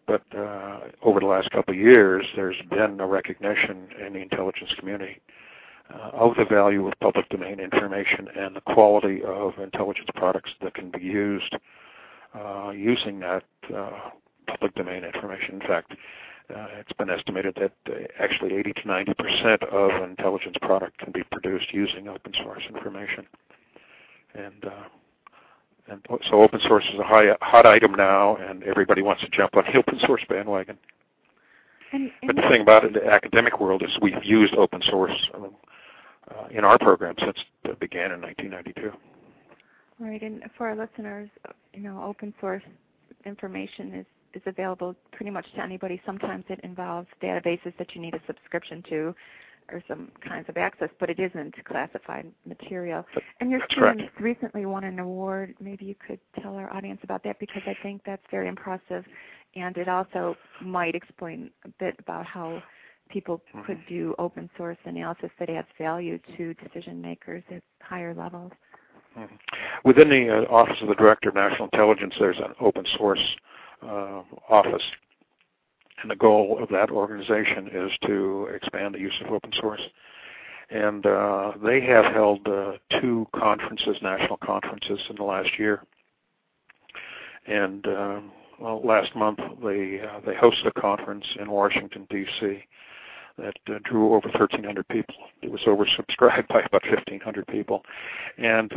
But 0.07 0.23
uh, 0.37 0.81
over 1.03 1.21
the 1.21 1.27
last 1.27 1.51
couple 1.51 1.75
of 1.75 1.81
years, 1.81 2.27
there's 2.35 2.57
been 2.71 3.01
a 3.01 3.07
recognition 3.07 3.89
in 4.05 4.15
the 4.15 4.21
intelligence 4.21 4.71
community 4.79 5.21
uh, 5.93 6.11
of 6.13 6.37
the 6.37 6.45
value 6.45 6.87
of 6.87 6.95
public 7.01 7.29
domain 7.29 7.61
information 7.61 8.29
and 8.37 8.57
the 8.57 8.61
quality 8.61 9.23
of 9.23 9.59
intelligence 9.59 10.09
products 10.15 10.51
that 10.63 10.75
can 10.75 10.91
be 10.91 11.01
used 11.01 11.57
uh, 12.35 12.71
using 12.71 13.21
that 13.21 13.45
uh, 13.75 14.11
public 14.47 14.75
domain 14.75 15.05
information. 15.05 15.61
In 15.61 15.67
fact, 15.67 15.93
uh, 15.93 15.95
it's 16.79 16.93
been 16.95 17.11
estimated 17.11 17.57
that 17.61 17.73
uh, 17.93 18.05
actually 18.19 18.55
80 18.55 18.73
to 18.73 18.89
90 18.89 19.15
percent 19.15 19.63
of 19.65 19.91
an 19.91 20.11
intelligence 20.11 20.57
product 20.63 20.99
can 20.99 21.13
be 21.13 21.23
produced 21.25 21.73
using 21.73 22.09
open 22.09 22.33
source 22.43 22.63
information. 22.69 23.27
And 24.35 24.65
uh, 24.65 24.85
and 25.89 26.07
so 26.29 26.43
open 26.43 26.61
source 26.67 26.85
is 26.93 27.01
a 27.01 27.05
high, 27.05 27.35
hot 27.43 27.67
item 27.67 27.93
now, 27.93 28.37
and 28.37 28.63
everybody 28.63 29.03
wants 29.03 29.23
to 29.23 29.29
jump 29.29 29.57
on 29.57 29.65
the 29.65 29.79
open 29.79 29.99
source 30.07 30.23
bandwagon. 30.29 30.79
And, 31.93 32.13
the 32.29 32.43
thing 32.49 32.63
about 32.63 32.85
it, 32.85 32.95
the 32.95 33.05
academic 33.05 33.59
world 33.59 33.83
is 33.83 33.91
we've 34.01 34.23
used 34.23 34.55
open 34.55 34.81
source 34.89 35.29
uh, 35.35 36.47
in 36.53 36.65
our 36.65 36.79
program 36.79 37.17
since 37.19 37.37
it 37.65 37.81
began 37.81 38.13
in 38.13 38.21
1992. 38.21 38.93
Right, 39.99 40.23
and 40.23 40.45
for 40.57 40.69
our 40.69 40.77
listeners, 40.77 41.29
you 41.75 41.83
know, 41.83 42.01
open 42.03 42.33
source 42.41 42.63
information 43.27 43.95
is 43.95 44.07
is 44.35 44.43
available 44.47 44.95
pretty 45.13 45.31
much 45.31 45.47
to 45.55 45.63
anybody. 45.63 46.01
Sometimes 46.07 46.45
it 46.49 46.61
involves 46.63 47.09
databases 47.23 47.77
that 47.79 47.95
you 47.95 48.01
need 48.01 48.15
a 48.15 48.21
subscription 48.27 48.83
to 48.89 49.15
or 49.73 49.83
some 49.87 50.11
kinds 50.27 50.49
of 50.49 50.57
access, 50.57 50.89
but 50.99 51.11
it 51.11 51.21
isn't 51.21 51.55
classified 51.65 52.27
material. 52.45 53.07
And 53.41 53.51
your 53.51 53.61
students 53.71 54.05
recently 54.19 54.67
won 54.67 54.85
an 54.85 54.99
award. 54.99 55.55
Maybe 55.61 55.85
you 55.85 55.95
could 55.95 56.19
tell 56.43 56.57
our 56.57 56.73
audience 56.73 57.01
about 57.05 57.23
that 57.25 57.39
because 57.39 57.63
I 57.67 57.77
think 57.83 58.03
that's 58.05 58.23
very 58.31 58.49
impressive. 58.49 59.05
And 59.55 59.77
it 59.77 59.89
also 59.89 60.37
might 60.61 60.95
explain 60.95 61.51
a 61.65 61.69
bit 61.79 61.95
about 61.99 62.27
how 62.27 62.63
people 63.11 63.43
Mhm. 63.53 63.65
could 63.65 63.87
do 63.87 64.15
open 64.19 64.49
source 64.57 64.79
analysis 64.85 65.31
that 65.39 65.51
adds 65.51 65.69
value 65.79 66.19
to 66.37 66.55
decision 66.55 67.01
makers 67.01 67.43
at 67.51 67.63
higher 67.83 68.15
levels. 68.15 68.53
Mhm. 69.17 69.39
Within 69.85 70.09
the 70.09 70.29
uh, 70.31 70.53
Office 70.53 70.81
of 70.81 70.89
the 70.89 70.95
Director 70.95 71.31
of 71.31 71.35
National 71.35 71.65
Intelligence, 71.73 72.15
there's 72.19 72.39
an 72.39 72.55
open 72.61 72.87
source 72.97 73.37
office. 73.83 74.83
And 76.03 76.11
the 76.11 76.17
goal 76.17 76.59
of 76.61 76.69
that 76.71 76.91
organization 76.91 77.69
is 77.73 77.91
to 78.07 78.49
expand 78.55 78.95
the 78.95 78.99
use 79.01 79.15
of 79.25 79.33
open 79.33 79.53
source. 79.61 79.83
And 80.71 81.05
uh, 81.05 81.53
they 81.63 81.81
have 81.83 82.07
held 82.07 82.47
uh, 82.47 82.73
two 83.01 83.27
conferences, 83.35 83.97
national 84.03 84.37
conferences, 84.39 85.01
in 85.11 85.17
the 85.17 85.25
last 85.25 85.59
year. 85.59 85.83
And 87.47 87.87
um, 87.87 88.33
well, 88.61 88.81
last 88.85 89.17
month 89.17 89.39
they 89.63 90.01
uh, 90.01 90.21
they 90.25 90.35
hosted 90.35 90.67
a 90.67 90.81
conference 90.81 91.25
in 91.41 91.51
Washington 91.51 92.07
D.C. 92.09 92.63
that 93.39 93.57
uh, 93.69 93.79
drew 93.85 94.15
over 94.15 94.29
1,300 94.29 94.87
people. 94.89 95.15
It 95.43 95.51
was 95.51 95.63
oversubscribed 95.63 96.49
by 96.49 96.61
about 96.61 96.85
1,500 96.85 97.47
people, 97.49 97.83
and 98.39 98.73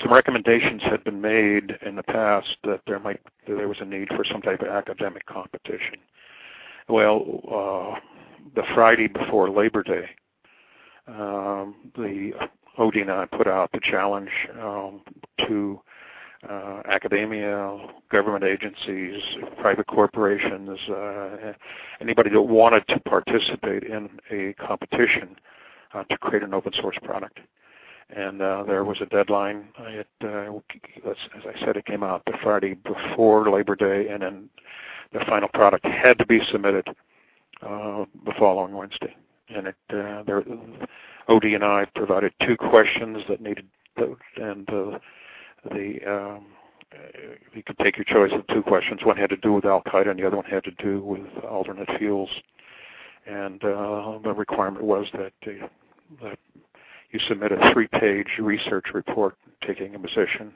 some 0.00 0.12
recommendations 0.12 0.82
had 0.82 1.04
been 1.04 1.20
made 1.20 1.76
in 1.84 1.96
the 1.96 2.02
past 2.02 2.56
that 2.64 2.80
there 2.86 2.98
might 2.98 3.20
that 3.46 3.56
there 3.56 3.68
was 3.68 3.78
a 3.80 3.84
need 3.84 4.08
for 4.08 4.24
some 4.24 4.40
type 4.40 4.60
of 4.60 4.68
academic 4.68 5.26
competition. 5.26 5.96
Well, 6.88 7.24
uh, 7.50 8.00
the 8.54 8.62
Friday 8.74 9.06
before 9.06 9.50
Labor 9.50 9.82
Day, 9.82 10.08
um, 11.06 11.74
the 11.96 12.32
ODNI 12.78 13.30
put 13.30 13.46
out 13.46 13.70
the 13.72 13.80
challenge 13.82 14.30
um, 14.60 15.02
to 15.46 15.80
uh, 16.48 16.82
academia, 16.86 17.78
government 18.10 18.44
agencies, 18.44 19.22
private 19.60 19.86
corporations, 19.86 20.78
uh, 20.88 21.52
anybody 22.00 22.30
that 22.30 22.42
wanted 22.42 22.86
to 22.88 22.98
participate 23.00 23.84
in 23.84 24.08
a 24.30 24.52
competition 24.54 25.36
uh, 25.94 26.02
to 26.04 26.18
create 26.18 26.42
an 26.42 26.52
open 26.52 26.72
source 26.80 26.96
product 27.04 27.38
and 28.14 28.42
uh, 28.42 28.64
there 28.66 28.84
was 28.84 28.98
a 29.00 29.06
deadline. 29.06 29.68
It, 29.78 30.06
uh, 30.22 30.56
as 31.08 31.16
I 31.46 31.58
said, 31.64 31.76
it 31.76 31.86
came 31.86 32.02
out 32.02 32.22
the 32.26 32.36
Friday 32.42 32.74
before 32.74 33.50
Labor 33.50 33.76
Day, 33.76 34.08
and 34.08 34.22
then 34.22 34.50
the 35.12 35.20
final 35.26 35.48
product 35.48 35.84
had 35.84 36.18
to 36.18 36.26
be 36.26 36.40
submitted 36.50 36.88
uh, 37.62 38.04
the 38.24 38.32
following 38.38 38.74
Wednesday. 38.74 39.14
And 39.54 39.68
it, 39.68 39.76
there, 39.88 40.42
ODNI 41.28 41.86
provided 41.94 42.32
two 42.46 42.56
questions 42.56 43.22
that 43.28 43.40
needed, 43.40 43.66
and 44.36 44.66
the 44.66 45.98
um, 46.06 46.46
you 47.54 47.62
could 47.62 47.78
take 47.78 47.96
your 47.96 48.04
choice 48.04 48.32
of 48.34 48.46
two 48.48 48.62
questions. 48.62 49.00
One 49.04 49.16
had 49.16 49.30
to 49.30 49.36
do 49.36 49.52
with 49.52 49.64
Al 49.64 49.82
Qaeda, 49.82 50.10
and 50.10 50.18
the 50.18 50.26
other 50.26 50.36
one 50.36 50.44
had 50.44 50.64
to 50.64 50.70
do 50.72 51.00
with 51.00 51.26
alternate 51.48 51.88
fuels. 51.98 52.30
And 53.26 53.60
the 53.60 54.34
requirement 54.36 54.84
was 54.84 55.06
that 55.12 55.32
that 56.20 56.38
you 57.12 57.20
submit 57.28 57.52
a 57.52 57.72
three-page 57.72 58.26
research 58.38 58.86
report 58.94 59.36
taking 59.66 59.94
a 59.94 59.98
position, 59.98 60.52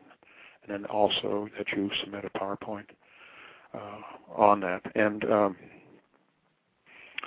and 0.63 0.69
then 0.69 0.85
also 0.87 1.49
that 1.57 1.67
you 1.77 1.91
submit 2.01 2.25
a 2.25 2.39
PowerPoint 2.39 2.87
uh, 3.75 4.01
on 4.35 4.61
that. 4.61 4.83
And 4.95 5.25
um, 5.31 5.57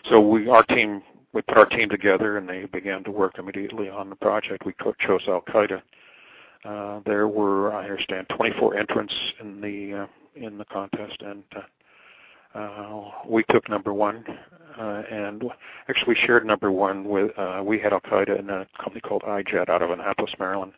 so 0.09 0.19
we, 0.19 0.49
our 0.49 0.63
team, 0.63 1.01
we 1.33 1.41
put 1.43 1.57
our 1.57 1.65
team 1.67 1.89
together, 1.89 2.37
and 2.37 2.49
they 2.49 2.65
began 2.65 3.03
to 3.03 3.11
work 3.11 3.37
immediately 3.37 3.89
on 3.89 4.09
the 4.09 4.15
project. 4.15 4.65
We 4.65 4.73
chose 5.05 5.21
Al 5.27 5.41
Qaeda. 5.41 5.81
Uh, 6.65 6.99
there 7.05 7.27
were, 7.27 7.73
I 7.73 7.83
understand, 7.83 8.27
24 8.35 8.77
entrants 8.77 9.13
in 9.39 9.61
the 9.61 10.01
uh, 10.01 10.07
in 10.35 10.57
the 10.57 10.65
contest, 10.65 11.21
and 11.21 11.43
uh, 11.55 12.57
uh, 12.57 13.11
we 13.27 13.43
took 13.49 13.67
number 13.69 13.93
one, 13.93 14.23
uh, 14.79 15.03
and 15.11 15.43
actually 15.89 16.13
we 16.13 16.15
shared 16.15 16.45
number 16.45 16.71
one 16.71 17.07
with 17.07 17.37
uh, 17.37 17.61
we 17.63 17.79
had 17.79 17.91
Al 17.91 17.99
Qaeda 18.01 18.39
and 18.39 18.49
a 18.49 18.67
company 18.81 19.01
called 19.01 19.23
iJet 19.23 19.69
out 19.69 19.81
of 19.81 19.91
Annapolis, 19.91 20.31
Maryland. 20.39 20.73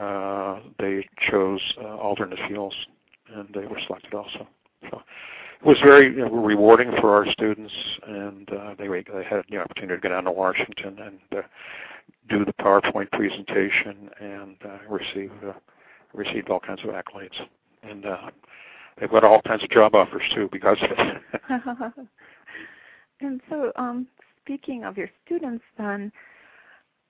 Uh, 0.00 0.60
they 0.78 1.06
chose 1.30 1.60
uh, 1.80 1.96
alternate 1.96 2.38
fuels, 2.46 2.74
and 3.34 3.48
they 3.54 3.66
were 3.66 3.80
selected 3.86 4.14
also. 4.14 4.46
So 4.90 5.02
it 5.60 5.66
was 5.66 5.78
very 5.82 6.06
you 6.06 6.24
know, 6.24 6.30
rewarding 6.30 6.92
for 7.00 7.14
our 7.14 7.30
students, 7.30 7.72
and 8.06 8.50
uh, 8.52 8.74
they 8.78 8.88
they 8.88 9.24
had 9.28 9.44
the 9.50 9.58
opportunity 9.58 9.96
to 9.96 10.00
go 10.00 10.08
down 10.10 10.24
to 10.24 10.30
Washington 10.30 10.98
and 10.98 11.38
uh, 11.38 11.42
do 12.28 12.44
the 12.44 12.52
PowerPoint 12.54 13.10
presentation 13.12 14.10
and 14.20 14.56
uh, 14.64 14.78
receive 14.88 15.32
uh, 15.46 15.52
received 16.12 16.50
all 16.50 16.60
kinds 16.60 16.82
of 16.84 16.90
accolades. 16.90 17.40
And 17.82 18.04
uh, 18.06 18.30
they've 19.00 19.10
got 19.10 19.24
all 19.24 19.40
kinds 19.42 19.62
of 19.62 19.70
job 19.70 19.94
offers 19.94 20.22
too 20.34 20.48
because 20.52 20.78
of 20.82 20.90
it. 20.98 21.22
and 23.22 23.40
so, 23.48 23.72
um, 23.76 24.06
speaking 24.44 24.84
of 24.84 24.96
your 24.96 25.08
students, 25.24 25.64
then 25.78 26.12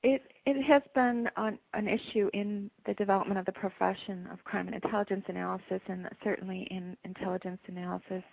it 0.02 0.22
it 0.44 0.60
has 0.64 0.82
been 0.94 1.28
an, 1.36 1.58
an 1.74 1.88
issue 1.88 2.28
in 2.34 2.70
the 2.86 2.94
development 2.94 3.38
of 3.38 3.46
the 3.46 3.52
profession 3.52 4.28
of 4.32 4.42
crime 4.44 4.66
and 4.66 4.74
intelligence 4.74 5.24
analysis, 5.28 5.80
and 5.86 6.08
certainly 6.24 6.66
in 6.70 6.96
intelligence 7.04 7.60
analysis 7.68 8.24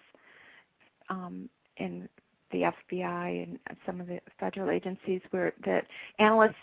um, 1.09 1.49
in 1.77 2.09
the 2.51 2.71
FBI 2.93 3.43
and 3.43 3.59
some 3.85 4.01
of 4.01 4.07
the 4.07 4.19
federal 4.39 4.71
agencies, 4.71 5.21
where 5.29 5.53
that 5.65 5.85
analysts 6.17 6.55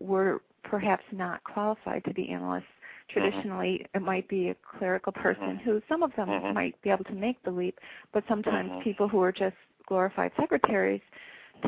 were 0.00 0.40
perhaps 0.64 1.04
not 1.12 1.42
qualified 1.44 2.04
to 2.04 2.14
be 2.14 2.28
analysts. 2.30 2.64
Mm-hmm. 2.64 3.20
Traditionally, 3.20 3.68
mm-hmm. 3.68 4.02
it 4.02 4.06
might 4.06 4.28
be 4.28 4.48
a 4.48 4.56
clerical 4.78 5.12
person 5.12 5.58
mm-hmm. 5.58 5.70
who 5.70 5.82
some 5.88 6.02
of 6.02 6.14
them 6.16 6.28
mm-hmm. 6.28 6.54
might 6.54 6.80
be 6.82 6.90
able 6.90 7.04
to 7.04 7.12
make 7.12 7.42
the 7.44 7.50
leap, 7.50 7.78
but 8.12 8.24
sometimes 8.28 8.70
mm-hmm. 8.70 8.82
people 8.82 9.08
who 9.08 9.20
are 9.20 9.32
just 9.32 9.56
glorified 9.90 10.30
secretaries 10.40 11.02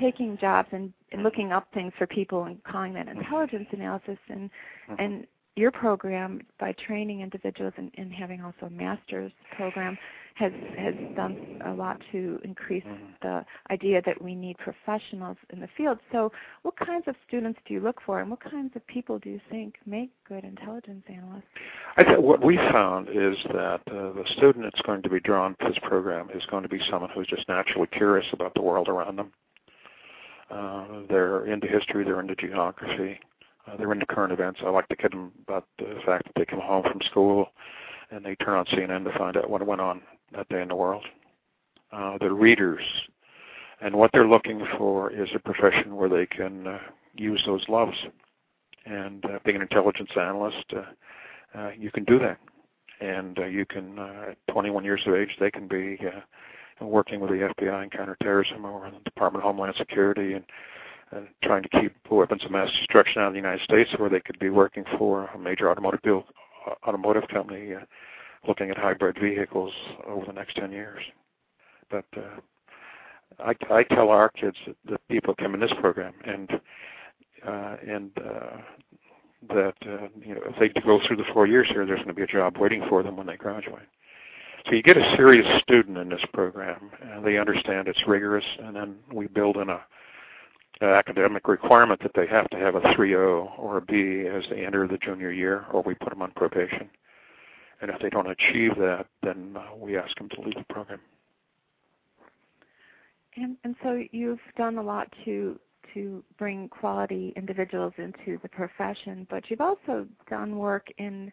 taking 0.01 0.39
jobs 0.41 0.69
and, 0.73 0.93
and 1.11 1.23
looking 1.23 1.53
up 1.53 1.67
things 1.75 1.93
for 1.99 2.07
people 2.07 2.45
and 2.45 2.63
calling 2.65 2.95
that 2.95 3.09
intelligence 3.09 3.67
analysis 3.73 4.17
and 4.31 4.49
mm-hmm. 4.89 4.95
and 4.99 5.27
your 5.57 5.71
program 5.71 6.41
by 6.59 6.73
training 6.87 7.21
individuals 7.21 7.75
and, 7.77 7.91
and 7.97 8.13
having 8.13 8.43
also 8.43 8.67
a 8.67 8.71
master's 8.71 9.33
program 9.57 9.99
has 10.35 10.53
has 10.79 10.95
done 11.15 11.61
a 11.67 11.73
lot 11.73 12.01
to 12.11 12.41
increase 12.43 12.85
mm-hmm. 12.85 13.05
the 13.21 13.45
idea 13.71 14.01
that 14.07 14.21
we 14.23 14.35
need 14.35 14.57
professionals 14.59 15.37
in 15.51 15.61
the 15.61 15.69
field. 15.77 15.99
So, 16.11 16.33
what 16.63 16.75
kinds 16.77 17.07
of 17.07 17.15
students 17.29 17.61
do 17.67 17.75
you 17.75 17.81
look 17.81 18.01
for, 18.05 18.21
and 18.21 18.31
what 18.31 18.41
kinds 18.41 18.75
of 18.75 18.87
people 18.87 19.19
do 19.19 19.29
you 19.29 19.41
think 19.51 19.75
make 19.85 20.11
good 20.27 20.45
intelligence 20.45 21.05
analysts? 21.07 21.45
I 21.99 22.05
think 22.05 22.21
what 22.21 22.43
we 22.43 22.57
found 22.57 23.09
is 23.09 23.37
that 23.53 23.81
uh, 23.89 24.13
the 24.15 24.25
student 24.37 24.65
that's 24.65 24.81
going 24.83 25.03
to 25.03 25.11
be 25.11 25.21
drawn 25.21 25.55
to 25.61 25.69
this 25.69 25.79
program 25.83 26.31
is 26.35 26.43
going 26.51 26.63
to 26.63 26.69
be 26.69 26.81
someone 26.91 27.11
who's 27.15 27.27
just 27.27 27.47
naturally 27.49 27.89
curious 27.89 28.27
about 28.33 28.55
the 28.55 28.63
world 28.63 28.89
around 28.89 29.17
them. 29.17 29.33
Uh, 30.51 30.85
they're 31.09 31.47
into 31.47 31.67
history, 31.67 32.05
they're 32.05 32.21
into 32.21 32.37
geography, 32.37 33.19
uh, 33.67 33.77
they're 33.77 33.93
into 33.93 34.07
current 34.07 34.33
events. 34.33 34.61
I 34.65 34.71
like 34.71 34.89
to 34.89 34.97
kid 34.97 35.13
them 35.13 35.33
about 35.47 35.67
the 35.79 35.99
fact 36.05 36.25
that 36.25 36.33
they 36.37 36.45
come 36.45 36.61
home 36.61 36.85
from 36.85 37.01
school 37.03 37.53
and 38.11 38.25
they 38.25 38.35
turn 38.37 38.59
on 38.59 38.67
CNN 38.67 39.05
to 39.05 39.19
find 39.19 39.37
out 39.37 39.49
what 39.49 39.67
went 39.67 39.81
on 39.81 40.03
that 40.33 40.49
day 40.49 40.63
in 40.63 40.69
the 40.69 40.77
world. 40.77 41.05
Uh, 41.93 42.17
they're 42.21 42.35
readers, 42.35 42.83
and 43.81 43.95
what 43.95 44.11
they're 44.13 44.27
looking 44.29 44.65
for 44.79 45.11
is 45.11 45.29
a 45.35 45.39
profession 45.39 45.97
where 45.97 46.09
they 46.09 46.27
can 46.27 46.67
uh, 46.67 46.79
use 47.17 47.43
those 47.47 47.69
loves. 47.69 47.97
And 48.87 49.25
uh, 49.25 49.39
being 49.45 49.57
an 49.57 49.63
intelligence 49.63 50.11
analyst, 50.17 50.65
uh, 50.75 51.59
uh, 51.59 51.71
you 51.79 51.91
can 51.91 52.05
do 52.05 52.19
that. 52.19 52.39
And 53.01 53.39
uh, 53.39 53.47
you 53.47 53.67
can, 53.67 53.99
uh, 53.99 54.31
at 54.31 54.53
21 54.53 54.85
years 54.85 55.03
of 55.07 55.15
age, 55.15 55.31
they 55.41 55.51
can 55.51 55.69
be 55.69 55.99
uh, 56.01 56.87
working 56.87 57.21
with 57.21 57.31
the 57.31 57.51
FBI 57.59 57.85
in 57.85 57.91
counterterrorism 57.91 58.65
or 58.65 58.91
the 58.91 58.99
Department 59.05 59.45
of 59.45 59.49
Homeland 59.49 59.75
Security 59.77 60.35
and 60.35 60.45
and 61.13 61.29
trying 61.43 61.63
to 61.63 61.69
keep 61.69 61.95
weapons 62.11 62.45
of 62.45 62.51
mass 62.51 62.71
destruction 62.79 63.23
out 63.23 63.29
of 63.29 63.33
the 63.33 63.39
United 63.39 63.63
States, 63.63 63.91
or 63.99 64.09
they 64.09 64.21
could 64.21 64.39
be 64.39 64.51
working 64.51 64.85
for 64.99 65.27
a 65.35 65.39
major 65.39 65.71
automotive 65.71 66.23
automotive 66.87 67.27
company 67.29 67.75
uh, 67.75 67.81
looking 68.47 68.71
at 68.71 68.79
hybrid 68.79 69.19
vehicles 69.21 69.73
over 70.07 70.25
the 70.27 70.33
next 70.33 70.57
10 70.57 70.71
years. 70.73 71.03
But 71.91 72.05
uh, 72.17 72.41
I, 73.41 73.55
I 73.71 73.83
tell 73.83 74.11
our 74.11 74.29
kids 74.29 74.57
that, 74.67 74.77
that 74.91 75.09
people 75.09 75.35
come 75.35 75.55
in 75.55 75.61
this 75.61 75.73
program 75.81 76.15
and 76.25 76.51
uh, 77.47 77.77
and 77.89 78.11
uh, 78.19 78.57
that 79.49 79.75
uh, 79.85 80.07
you 80.25 80.35
know 80.35 80.43
if 80.45 80.59
they 80.61 80.81
go 80.81 81.01
through 81.07 81.17
the 81.17 81.25
four 81.33 81.47
years 81.47 81.67
here, 81.69 81.85
there's 81.85 81.99
going 81.99 82.09
to 82.09 82.15
be 82.15 82.23
a 82.23 82.27
job 82.27 82.57
waiting 82.59 82.85
for 82.89 83.03
them 83.03 83.17
when 83.17 83.27
they 83.27 83.37
graduate. 83.37 83.83
So 84.67 84.77
you 84.77 84.83
get 84.83 84.97
a 84.97 85.17
serious 85.17 85.47
student 85.63 85.99
in 85.99 86.09
this 86.09 86.25
program, 86.33 86.91
and 87.03 87.25
they 87.27 87.37
understand 87.39 87.89
it's 87.89 88.07
rigorous, 88.07 88.45
and 88.63 88.77
then 88.77 88.97
we 89.13 89.27
build 89.27 89.57
in 89.57 89.71
a 89.71 89.81
academic 90.87 91.49
requirement 91.49 92.01
that 92.03 92.13
they 92.15 92.27
have 92.27 92.49
to 92.51 92.57
have 92.57 92.75
a 92.75 92.81
3.0 92.81 93.59
or 93.59 93.79
a 93.79 93.81
B 93.81 94.27
as 94.27 94.45
they 94.51 94.65
enter 94.65 94.87
the 94.87 94.99
junior 94.99 95.31
year, 95.31 95.65
or 95.73 95.83
we 95.83 95.95
put 95.95 96.11
them 96.11 96.23
on 96.23 96.33
probation. 96.33 96.91
And 97.81 97.91
if 97.91 98.01
they 98.01 98.11
don't 98.11 98.31
achieve 98.31 98.77
that, 98.79 99.07
then 99.23 99.57
uh, 99.57 99.75
we 99.77 99.97
ask 99.97 100.17
them 100.17 100.29
to 100.31 100.41
leave 100.41 100.55
the 100.55 100.65
program. 100.73 101.01
And, 103.37 103.57
and 103.65 103.75
so 103.83 104.03
you've 104.13 104.39
done 104.57 104.79
a 104.79 104.83
lot 104.83 105.13
to 105.25 105.59
to 105.95 106.23
bring 106.39 106.69
quality 106.69 107.33
individuals 107.37 107.93
into 107.99 108.39
the 108.43 108.49
profession, 108.49 109.27
but 109.29 109.51
you've 109.51 109.61
also 109.61 110.07
done 110.31 110.57
work 110.57 110.87
in 110.99 111.31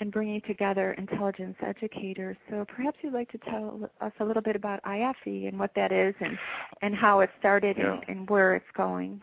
in 0.00 0.10
bringing 0.10 0.40
together 0.42 0.92
intelligence 0.92 1.56
educators. 1.64 2.36
So 2.48 2.64
perhaps 2.74 2.98
you'd 3.02 3.12
like 3.12 3.30
to 3.32 3.38
tell 3.38 3.90
us 4.00 4.12
a 4.20 4.24
little 4.24 4.42
bit 4.42 4.56
about 4.56 4.82
IAFIE 4.84 5.48
and 5.48 5.58
what 5.58 5.72
that 5.76 5.92
is 5.92 6.14
and, 6.20 6.38
and 6.82 6.94
how 6.94 7.20
it 7.20 7.30
started 7.38 7.76
yeah. 7.78 8.00
and, 8.08 8.18
and, 8.18 8.30
where 8.30 8.54
it's 8.54 8.64
going. 8.76 9.20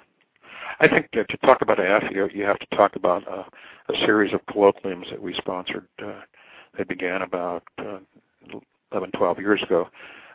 I 0.79 0.87
think 0.87 1.11
to 1.11 1.25
talk 1.37 1.61
about 1.61 1.79
IAFIE, 1.79 2.33
you 2.33 2.43
have 2.43 2.59
to 2.59 2.75
talk 2.75 2.95
about 2.95 3.27
uh, 3.27 3.43
a 3.89 4.05
series 4.05 4.33
of 4.33 4.45
colloquiums 4.45 5.09
that 5.09 5.21
we 5.21 5.33
sponsored. 5.33 5.87
Uh, 6.03 6.21
they 6.77 6.83
began 6.83 7.23
about 7.23 7.63
uh, 7.79 7.99
11, 8.91 9.11
12 9.11 9.39
years 9.39 9.61
ago. 9.63 9.87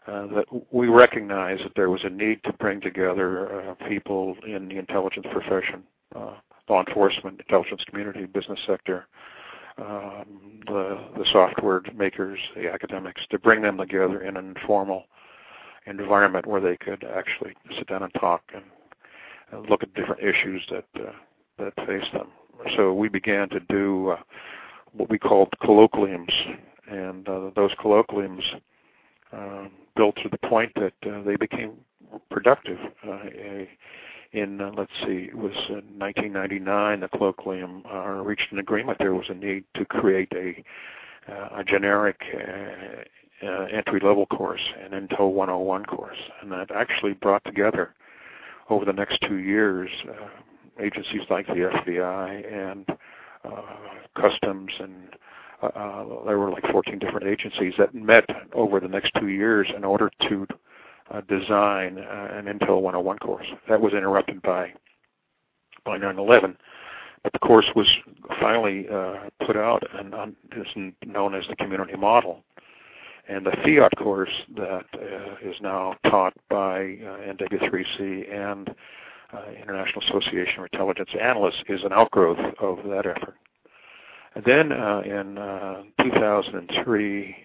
Uh, 0.09 0.27
that 0.35 0.45
we 0.73 0.89
recognized 0.89 1.65
that 1.65 1.71
there 1.77 1.89
was 1.89 2.03
a 2.03 2.11
need 2.11 2.43
to 2.43 2.53
bring 2.55 2.81
together 2.81 3.71
uh, 3.71 3.75
people 3.89 4.37
in 4.45 4.67
the 4.67 4.77
intelligence 4.77 5.27
profession, 5.31 5.85
uh, 6.17 6.35
law 6.69 6.83
enforcement, 6.85 7.39
intelligence 7.39 7.85
community, 7.89 8.25
business 8.27 8.59
sector, 8.67 9.07
um, 9.79 10.61
the 10.67 10.99
the 11.17 11.25
software 11.33 11.83
makers, 11.95 12.39
the 12.55 12.71
academics, 12.71 13.23
to 13.31 13.39
bring 13.39 13.63
them 13.63 13.79
together 13.79 14.23
in 14.23 14.37
an 14.37 14.55
informal 14.57 15.05
environment 15.87 16.47
where 16.47 16.61
they 16.61 16.77
could 16.77 17.05
actually 17.05 17.55
sit 17.77 17.87
down 17.89 18.03
and 18.03 18.13
talk 18.15 18.43
and, 18.55 18.65
and 19.51 19.69
look 19.69 19.83
at 19.83 19.93
different 19.95 20.23
issues 20.23 20.63
that 20.71 20.85
uh, 20.97 21.13
that 21.59 21.75
face 21.87 22.07
them. 22.13 22.29
So 22.77 22.93
we 22.93 23.09
began 23.09 23.49
to 23.51 23.61
do 23.61 24.11
uh, 24.11 24.21
what 24.93 25.11
we 25.11 25.19
called 25.19 25.49
colloquiums, 25.63 26.33
and 26.89 27.29
uh, 27.29 27.51
those 27.57 27.73
colloquiums 27.83 28.43
uh, 29.33 29.69
built 29.97 30.17
to 30.17 30.29
the 30.29 30.39
point 30.49 30.73
that 30.77 30.95
uh, 31.11 31.23
they 31.23 31.37
became 31.37 31.73
productive. 32.31 32.79
Uh, 33.07 33.21
in 34.33 34.61
uh, 34.61 34.73
let's 34.77 34.93
see, 35.05 35.29
it 35.29 35.37
was 35.37 35.55
in 35.69 35.99
1999 35.99 37.01
the 37.01 37.09
colloquium 37.09 37.83
uh, 37.93 38.23
reached 38.23 38.51
an 38.51 38.59
agreement. 38.59 38.99
There 38.99 39.15
was 39.15 39.27
a 39.29 39.35
need 39.35 39.65
to 39.75 39.85
create 39.85 40.33
a 40.35 40.63
uh, 41.31 41.61
a 41.61 41.65
generic 41.65 42.21
uh, 42.35 43.47
uh, 43.47 43.65
entry 43.67 44.01
level 44.01 44.27
course, 44.27 44.61
an 44.85 44.91
Intel 44.91 45.33
101 45.33 45.85
course, 45.85 46.19
and 46.41 46.51
that 46.53 46.71
actually 46.71 47.13
brought 47.13 47.45
together 47.45 47.95
over 48.71 48.85
the 48.85 48.93
next 48.93 49.21
two 49.29 49.39
years 49.39 49.91
uh, 50.09 50.83
agencies 50.83 51.23
like 51.29 51.47
the 51.47 51.71
FBI 51.75 52.53
and 52.53 52.87
uh, 53.45 53.63
customs 54.15 54.71
and 54.79 55.17
uh, 55.63 55.67
uh, 55.67 56.25
there 56.25 56.39
were 56.39 56.51
like 56.51 56.65
14 56.71 56.99
different 56.99 57.27
agencies 57.27 57.75
that 57.79 57.95
met 57.95 58.25
over 58.53 58.81
the 58.81 58.89
next 58.89 59.13
two 59.19 59.29
years 59.29 59.69
in 59.77 59.85
order 59.85 60.11
to 60.29 60.47
design 61.21 61.99
uh, 61.99 62.29
an 62.33 62.47
Intel 62.47 62.81
101 62.81 63.19
course. 63.19 63.47
That 63.69 63.81
was 63.81 63.93
interrupted 63.93 64.43
by 64.43 64.73
by 65.85 65.99
9/11, 65.99 66.57
but 67.23 67.33
the 67.33 67.39
course 67.41 67.67
was 67.75 67.89
finally 68.41 68.87
uh, 68.89 69.29
put 69.47 69.57
out 69.57 69.83
and 69.99 70.15
um, 70.15 70.37
is 70.57 70.67
known 71.05 71.35
as 71.35 71.45
the 71.49 71.57
community 71.57 71.97
model. 71.97 72.43
And 73.29 73.47
the 73.47 73.53
FIAT 73.65 73.97
course 73.97 74.33
that 74.57 74.85
uh, 74.95 75.49
is 75.49 75.55
now 75.61 75.95
taught 76.11 76.35
by 76.49 76.81
uh, 76.81 77.33
NW3C 77.33 78.33
and 78.35 78.75
uh, 79.33 79.43
International 79.61 80.03
Association 80.03 80.61
of 80.61 80.69
Intelligence 80.73 81.11
Analysts 81.21 81.63
is 81.69 81.85
an 81.85 81.93
outgrowth 81.93 82.39
of 82.61 82.79
that 82.89 83.07
effort. 83.07 83.37
And 84.35 84.45
then 84.45 84.73
uh, 84.73 85.03
in 85.05 85.39
uh, 85.39 85.83
2003, 86.03 87.37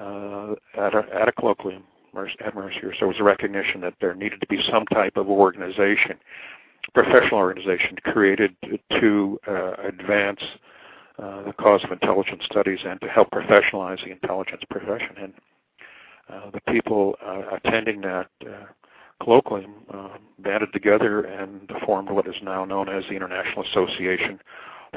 uh, 0.00 0.52
at, 0.78 0.94
a, 0.94 1.04
at 1.14 1.28
a 1.28 1.32
colloquium, 1.32 1.82
Mercier. 2.14 2.94
So 2.98 3.06
it 3.06 3.08
was 3.08 3.20
a 3.20 3.24
recognition 3.24 3.80
that 3.82 3.94
there 4.00 4.14
needed 4.14 4.40
to 4.40 4.46
be 4.46 4.62
some 4.70 4.84
type 4.86 5.16
of 5.16 5.28
organization, 5.28 6.18
professional 6.94 7.38
organization, 7.38 7.96
created 8.04 8.56
to 9.00 9.38
uh, 9.46 9.72
advance 9.86 10.40
uh, 11.18 11.42
the 11.42 11.52
cause 11.52 11.82
of 11.84 11.92
intelligence 11.92 12.42
studies 12.44 12.78
and 12.86 13.00
to 13.00 13.08
help 13.08 13.30
professionalize 13.30 14.02
the 14.04 14.10
intelligence 14.10 14.62
profession. 14.70 15.16
And 15.20 15.32
uh, 16.32 16.50
the 16.52 16.72
people 16.72 17.16
uh, 17.24 17.56
attending 17.56 18.00
that 18.02 18.28
uh, 18.46 18.66
colloquium 19.20 19.72
uh, 19.92 20.16
banded 20.38 20.72
together 20.72 21.22
and 21.22 21.70
formed 21.84 22.10
what 22.10 22.26
is 22.26 22.36
now 22.42 22.64
known 22.64 22.88
as 22.88 23.04
the 23.08 23.14
International 23.14 23.64
Association 23.64 24.40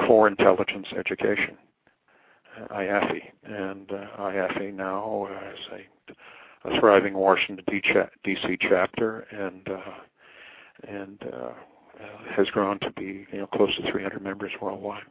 for 0.07 0.27
Intelligence 0.27 0.87
Education. 0.97 1.57
IAFIE, 2.71 3.31
and 3.43 3.91
uh, 3.91 4.05
IAFIE 4.19 4.73
now 4.73 5.27
is 5.53 5.59
a 5.71 6.13
a 6.65 6.79
thriving 6.79 7.13
Washington 7.13 7.65
D.C. 8.23 8.57
chapter, 8.61 9.21
and 9.31 9.67
uh, 9.69 10.87
and 10.87 11.23
uh, 11.33 11.51
has 12.35 12.47
grown 12.49 12.79
to 12.79 12.91
be 12.91 13.25
you 13.31 13.39
know 13.39 13.47
close 13.47 13.75
to 13.77 13.91
300 13.91 14.21
members 14.21 14.51
worldwide. 14.61 15.03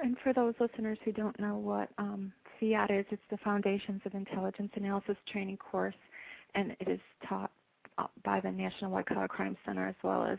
And 0.00 0.16
for 0.22 0.32
those 0.32 0.54
listeners 0.60 0.98
who 1.04 1.12
don't 1.12 1.38
know 1.40 1.56
what 1.56 1.88
um, 1.98 2.32
FIAT 2.60 2.90
is. 2.90 3.06
It's 3.10 3.22
the 3.30 3.36
Foundations 3.38 4.00
of 4.04 4.14
Intelligence 4.14 4.70
Analysis 4.74 5.16
training 5.30 5.58
course, 5.58 5.94
and 6.54 6.76
it 6.80 6.88
is 6.88 7.00
taught 7.28 7.50
uh, 7.98 8.06
by 8.24 8.40
the 8.40 8.50
National 8.50 8.90
White 8.90 9.06
Collar 9.06 9.28
Crime 9.28 9.56
Center 9.64 9.86
as 9.86 9.94
well 10.02 10.24
as 10.24 10.38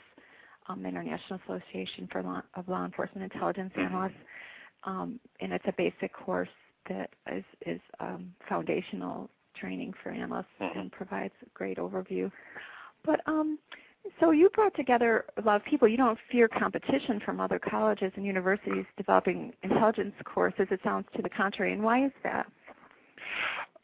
um, 0.67 0.85
International 0.85 1.39
Association 1.47 2.07
for 2.11 2.23
Law, 2.23 2.41
of 2.55 2.67
Law 2.67 2.85
Enforcement 2.85 3.31
Intelligence 3.31 3.71
mm-hmm. 3.75 3.93
Analysts. 3.93 4.17
Um, 4.85 5.19
and 5.41 5.51
it's 5.51 5.65
a 5.67 5.73
basic 5.77 6.13
course 6.13 6.49
that 6.89 7.09
is, 7.31 7.43
is 7.65 7.81
um, 7.99 8.33
foundational 8.47 9.29
training 9.55 9.93
for 10.01 10.11
analysts 10.11 10.45
mm-hmm. 10.61 10.79
and 10.79 10.91
provides 10.91 11.33
a 11.45 11.49
great 11.53 11.77
overview. 11.77 12.31
But 13.05 13.21
um, 13.25 13.57
so 14.19 14.31
you 14.31 14.49
brought 14.49 14.75
together 14.75 15.25
a 15.37 15.41
lot 15.41 15.55
of 15.57 15.65
people. 15.65 15.87
You 15.87 15.97
don't 15.97 16.17
fear 16.31 16.47
competition 16.47 17.21
from 17.23 17.39
other 17.39 17.59
colleges 17.59 18.11
and 18.15 18.25
universities 18.25 18.85
developing 18.97 19.53
intelligence 19.63 20.13
courses. 20.25 20.67
It 20.71 20.79
sounds 20.83 21.05
to 21.15 21.21
the 21.21 21.29
contrary. 21.29 21.73
And 21.73 21.83
why 21.83 22.05
is 22.05 22.11
that? 22.23 22.47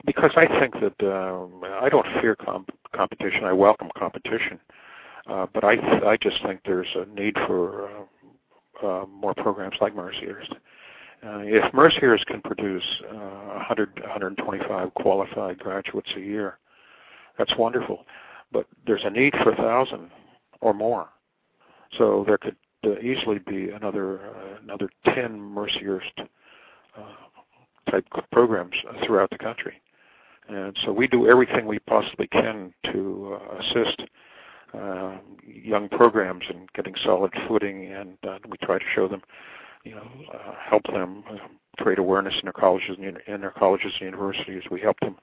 Because 0.06 0.32
I 0.36 0.48
think 0.60 0.74
that 0.76 1.14
um, 1.14 1.64
I 1.64 1.90
don't 1.90 2.06
fear 2.22 2.36
comp- 2.36 2.70
competition. 2.94 3.44
I 3.44 3.54
welcome 3.54 3.90
competition, 3.98 4.60
uh, 5.28 5.48
but 5.54 5.64
I 5.64 5.76
th- 5.76 6.04
I 6.04 6.18
just 6.18 6.42
think 6.44 6.62
there's 6.66 6.88
a 6.96 7.06
need 7.06 7.36
for 7.48 7.90
uh, 7.90 8.88
uh, 8.88 9.06
more 9.08 9.34
programs 9.34 9.76
like 9.82 9.96
Mercyhurst. 9.96 10.54
Uh, 11.26 11.40
if 11.40 11.74
Mercyhurst 11.74 12.26
can 12.28 12.42
produce 12.42 12.84
uh, 13.10 13.16
100, 13.16 14.00
125 14.00 14.94
qualified 14.94 15.58
graduates 15.58 16.12
a 16.16 16.20
year, 16.20 16.60
that's 17.38 17.56
wonderful 17.58 18.06
but 18.56 18.66
there's 18.88 19.04
a 19.04 19.10
need 19.10 19.34
for 19.44 19.52
a 19.52 19.56
thousand 19.56 20.10
or 20.62 20.74
more. 20.74 21.10
So 21.98 22.24
there 22.26 22.38
could 22.38 22.56
uh, 22.86 23.00
easily 23.00 23.40
be 23.40 23.70
another 23.70 24.20
uh, 24.30 24.62
another 24.64 24.90
ten 25.06 25.38
Mercyhurst 25.38 26.28
uh, 26.98 27.92
type 27.92 28.06
programs 28.32 28.76
throughout 29.06 29.30
the 29.30 29.38
country, 29.38 29.82
and 30.48 30.76
so 30.84 30.92
we 30.92 31.08
do 31.08 31.30
everything 31.30 31.66
we 31.66 31.80
possibly 31.80 32.28
can 32.28 32.74
to 32.94 33.40
uh, 33.40 33.58
assist 33.58 34.02
uh, 34.74 35.18
young 35.46 35.90
programs 35.90 36.44
in 36.50 36.68
getting 36.74 36.96
solid 37.04 37.34
footing, 37.48 37.92
and 37.92 38.18
uh, 38.28 38.38
we 38.50 38.58
try 38.64 38.78
to 38.78 38.86
show 38.94 39.08
them, 39.08 39.22
you 39.86 39.96
know, 39.96 40.08
uh, 40.34 40.54
help 40.68 40.84
them 40.92 41.24
uh, 41.32 41.38
create 41.78 42.00
awareness 42.00 42.34
in 42.34 42.42
their 42.44 42.54
colleges 42.54 42.98
and 43.02 43.20
in 43.28 43.42
their 43.42 43.52
colleges 43.52 43.94
and 44.00 44.08
universities. 44.10 44.64
We 44.70 44.82
help 44.82 45.00
them 45.00 45.16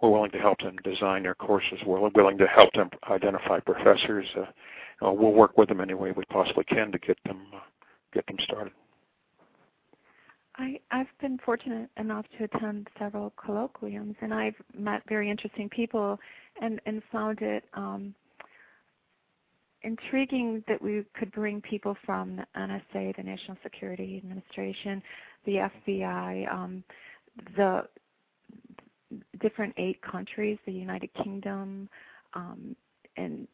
we're 0.00 0.10
willing 0.10 0.32
to 0.32 0.38
help 0.38 0.58
them 0.58 0.76
design 0.82 1.22
their 1.22 1.34
courses. 1.34 1.78
We're 1.86 2.08
willing 2.10 2.36
to 2.38 2.46
help 2.46 2.72
them 2.74 2.90
identify 3.08 3.60
professors. 3.60 4.26
Uh, 4.36 4.40
you 4.40 4.46
know, 5.00 5.12
we'll 5.12 5.32
work 5.32 5.56
with 5.56 5.68
them 5.68 5.80
any 5.80 5.94
way 5.94 6.12
we 6.12 6.24
possibly 6.24 6.64
can 6.64 6.90
to 6.92 6.98
get 6.98 7.18
them 7.24 7.46
uh, 7.54 7.60
get 8.12 8.26
them 8.26 8.36
started. 8.42 8.72
I, 10.56 10.78
I've 10.90 11.06
been 11.20 11.38
fortunate 11.44 11.88
enough 11.96 12.26
to 12.36 12.44
attend 12.44 12.88
several 12.98 13.32
colloquiums, 13.42 14.16
and 14.20 14.34
I've 14.34 14.56
met 14.76 15.02
very 15.08 15.30
interesting 15.30 15.68
people, 15.68 16.18
and 16.60 16.80
and 16.84 17.02
found 17.10 17.40
it 17.40 17.64
um, 17.74 18.14
intriguing 19.84 20.62
that 20.68 20.80
we 20.80 21.04
could 21.18 21.32
bring 21.32 21.60
people 21.60 21.96
from 22.04 22.36
the 22.36 22.46
NSA, 22.56 23.16
the 23.16 23.22
National 23.22 23.56
Security 23.62 24.20
Administration, 24.22 25.02
the 25.44 25.68
FBI, 25.86 26.52
um, 26.52 26.84
the 27.56 27.82
different 29.40 29.74
eight 29.76 30.00
countries, 30.02 30.58
the 30.66 30.72
United 30.72 31.10
Kingdom, 31.22 31.88
um, 32.34 32.76
and 33.16 33.46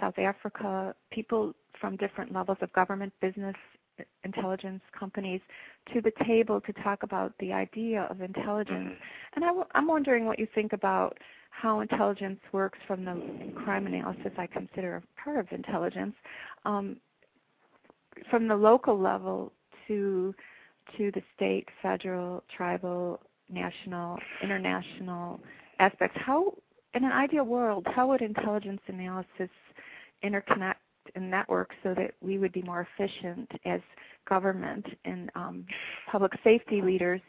South 0.00 0.18
Africa, 0.18 0.94
people 1.10 1.54
from 1.80 1.96
different 1.96 2.32
levels 2.32 2.58
of 2.60 2.72
government, 2.72 3.12
business, 3.20 3.56
intelligence 4.24 4.82
companies 4.98 5.40
to 5.92 6.00
the 6.00 6.12
table 6.24 6.60
to 6.60 6.72
talk 6.74 7.02
about 7.02 7.32
the 7.38 7.52
idea 7.52 8.06
of 8.10 8.20
intelligence. 8.20 8.90
Mm-hmm. 8.90 9.34
And 9.34 9.44
I 9.44 9.48
w- 9.48 9.66
I'm 9.74 9.86
wondering 9.86 10.26
what 10.26 10.38
you 10.38 10.46
think 10.54 10.72
about 10.72 11.18
how 11.50 11.80
intelligence 11.80 12.40
works 12.52 12.78
from 12.86 13.04
the 13.04 13.52
crime 13.64 13.86
analysis 13.86 14.32
I 14.38 14.46
consider 14.46 14.96
a 14.96 15.20
part 15.22 15.38
of 15.38 15.46
intelligence, 15.52 16.14
um, 16.64 16.96
from 18.30 18.48
the 18.48 18.56
local 18.56 18.98
level 18.98 19.52
to 19.88 20.34
to 20.96 21.10
the 21.12 21.22
state, 21.36 21.68
federal, 21.80 22.42
tribal, 22.54 23.20
national, 23.48 24.18
international 24.42 25.40
aspects. 25.78 26.18
How, 26.20 26.54
in 26.94 27.04
an 27.04 27.12
ideal 27.12 27.44
world, 27.44 27.86
how 27.94 28.08
would 28.08 28.20
intelligence 28.20 28.80
analysis 28.88 29.50
interconnect 30.24 30.74
and 31.14 31.30
network 31.30 31.70
so 31.82 31.94
that 31.94 32.12
we 32.20 32.38
would 32.38 32.52
be 32.52 32.62
more 32.62 32.86
efficient 32.98 33.50
as 33.64 33.80
government 34.28 34.86
and 35.04 35.30
um, 35.34 35.64
public 36.10 36.32
safety 36.44 36.80
leaders 36.80 37.20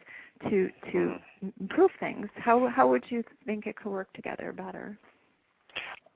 to 0.48 0.68
to 0.92 1.14
improve 1.60 1.90
things? 2.00 2.28
How 2.36 2.68
how 2.68 2.88
would 2.88 3.04
you 3.08 3.22
think 3.46 3.66
it 3.66 3.76
could 3.76 3.92
work 3.92 4.12
together 4.12 4.52
better? 4.52 4.98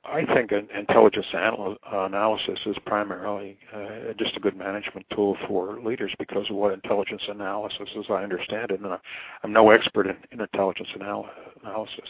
I 0.04 0.24
think 0.34 0.52
an 0.52 0.68
intelligence 0.76 1.26
anal- 1.34 1.76
analysis 1.92 2.58
is 2.66 2.76
primarily 2.86 3.58
uh, 3.74 4.12
just 4.18 4.36
a 4.36 4.40
good 4.40 4.56
management 4.56 5.04
tool 5.14 5.36
for 5.46 5.80
leaders 5.80 6.12
because 6.18 6.48
of 6.48 6.56
what 6.56 6.72
intelligence 6.72 7.22
analysis, 7.28 7.88
as 7.98 8.04
I 8.08 8.22
understand 8.22 8.70
it, 8.70 8.80
and 8.80 8.86
I, 8.86 8.98
am 9.44 9.52
no 9.52 9.70
expert 9.70 10.06
in, 10.06 10.16
in 10.30 10.40
intelligence 10.40 10.88
anal- 10.94 11.28
analysis, 11.62 12.08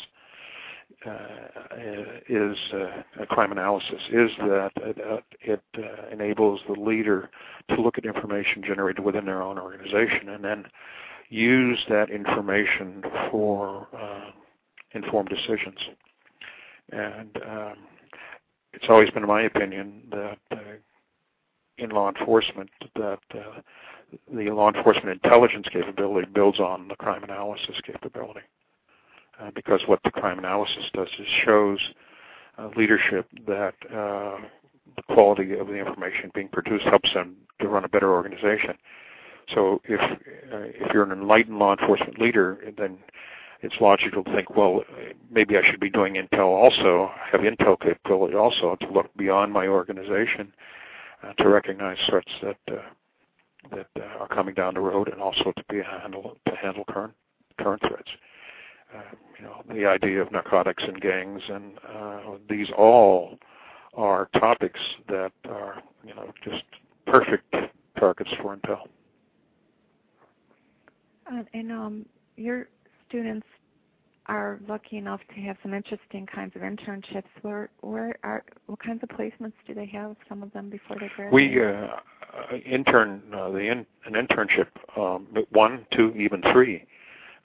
is 2.28 2.56
uh, 2.72 3.24
crime 3.26 3.52
analysis, 3.52 4.00
is 4.10 4.30
that 4.38 4.72
uh, 4.76 5.16
it 5.40 5.62
uh, 5.76 6.08
enables 6.10 6.60
the 6.66 6.80
leader 6.80 7.30
to 7.70 7.80
look 7.80 7.98
at 7.98 8.04
information 8.04 8.62
generated 8.62 9.04
within 9.04 9.24
their 9.24 9.42
own 9.42 9.58
organization 9.58 10.28
and 10.30 10.44
then 10.44 10.64
use 11.28 11.78
that 11.88 12.10
information 12.10 13.02
for 13.30 13.86
uh, 13.96 14.30
informed 14.92 15.28
decisions. 15.28 15.78
And 16.90 17.36
um, 17.46 17.74
it's 18.72 18.86
always 18.88 19.10
been 19.10 19.26
my 19.26 19.42
opinion 19.42 20.02
that 20.10 20.38
uh, 20.50 20.56
in 21.76 21.90
law 21.90 22.10
enforcement 22.10 22.70
that 22.96 23.20
uh, 23.34 23.60
the 24.32 24.50
law 24.50 24.72
enforcement 24.72 25.20
intelligence 25.22 25.66
capability 25.70 26.26
builds 26.32 26.58
on 26.58 26.88
the 26.88 26.96
crime 26.96 27.22
analysis 27.24 27.76
capability. 27.84 28.40
Uh, 29.40 29.50
because 29.54 29.80
what 29.86 30.00
the 30.02 30.10
crime 30.10 30.38
analysis 30.38 30.84
does 30.94 31.08
is 31.18 31.26
shows 31.44 31.78
uh, 32.58 32.68
leadership 32.76 33.28
that 33.46 33.74
uh, 33.92 34.36
the 34.96 35.02
quality 35.10 35.54
of 35.54 35.68
the 35.68 35.74
information 35.74 36.30
being 36.34 36.48
produced 36.48 36.84
helps 36.86 37.12
them 37.14 37.36
to 37.60 37.68
run 37.68 37.84
a 37.84 37.88
better 37.88 38.10
organization. 38.10 38.74
So 39.54 39.80
if 39.84 40.00
uh, 40.00 40.16
if 40.50 40.92
you're 40.92 41.04
an 41.04 41.12
enlightened 41.12 41.58
law 41.58 41.76
enforcement 41.76 42.20
leader, 42.20 42.58
then 42.76 42.98
it's 43.62 43.76
logical 43.80 44.24
to 44.24 44.34
think, 44.34 44.56
well, 44.56 44.82
maybe 45.30 45.56
I 45.56 45.68
should 45.68 45.80
be 45.80 45.90
doing 45.90 46.14
intel 46.14 46.48
also, 46.48 47.10
have 47.30 47.40
intel 47.40 47.78
capability 47.80 48.34
also 48.34 48.76
to 48.80 48.92
look 48.92 49.14
beyond 49.16 49.52
my 49.52 49.66
organization 49.66 50.52
uh, 51.22 51.32
to 51.34 51.48
recognize 51.48 51.96
threats 52.08 52.30
that 52.42 52.56
that 53.70 53.86
are 54.18 54.28
coming 54.28 54.54
down 54.54 54.74
the 54.74 54.80
road, 54.80 55.08
and 55.08 55.20
also 55.20 55.52
to 55.56 55.64
be 55.68 55.80
handle 55.80 56.36
to 56.46 56.56
handle 56.56 56.84
current 56.84 57.14
current 57.58 57.82
threats. 57.86 58.10
Uh, 58.94 59.00
you 59.38 59.44
know, 59.44 59.62
the 59.74 59.86
idea 59.86 60.22
of 60.22 60.32
narcotics 60.32 60.82
and 60.86 61.00
gangs, 61.00 61.42
and 61.48 61.72
uh, 61.94 62.20
these 62.48 62.68
all 62.76 63.38
are 63.94 64.28
topics 64.38 64.80
that 65.08 65.32
are 65.48 65.82
you 66.04 66.14
know 66.14 66.32
just 66.42 66.64
perfect 67.06 67.54
targets 67.98 68.30
for 68.40 68.56
intel. 68.56 68.86
Uh, 71.30 71.42
and 71.52 71.70
um, 71.70 72.06
you're 72.36 72.68
students 73.08 73.46
are 74.26 74.60
lucky 74.68 74.98
enough 74.98 75.20
to 75.34 75.40
have 75.40 75.56
some 75.62 75.72
interesting 75.72 76.26
kinds 76.26 76.54
of 76.54 76.62
internships. 76.62 77.24
Where, 77.42 77.70
where 77.80 78.14
are 78.22 78.44
what 78.66 78.78
kinds 78.82 79.02
of 79.02 79.08
placements 79.10 79.54
do 79.66 79.74
they 79.74 79.86
have? 79.86 80.16
Some 80.28 80.42
of 80.42 80.52
them 80.52 80.70
before 80.70 80.96
they 81.00 81.10
graduate. 81.14 81.32
We 81.32 81.62
uh, 81.62 82.56
intern 82.64 83.22
uh, 83.34 83.50
the 83.50 83.58
in, 83.58 83.86
an 84.04 84.14
internship 84.14 84.68
um, 84.96 85.26
one, 85.50 85.86
two, 85.92 86.14
even 86.16 86.42
three. 86.52 86.84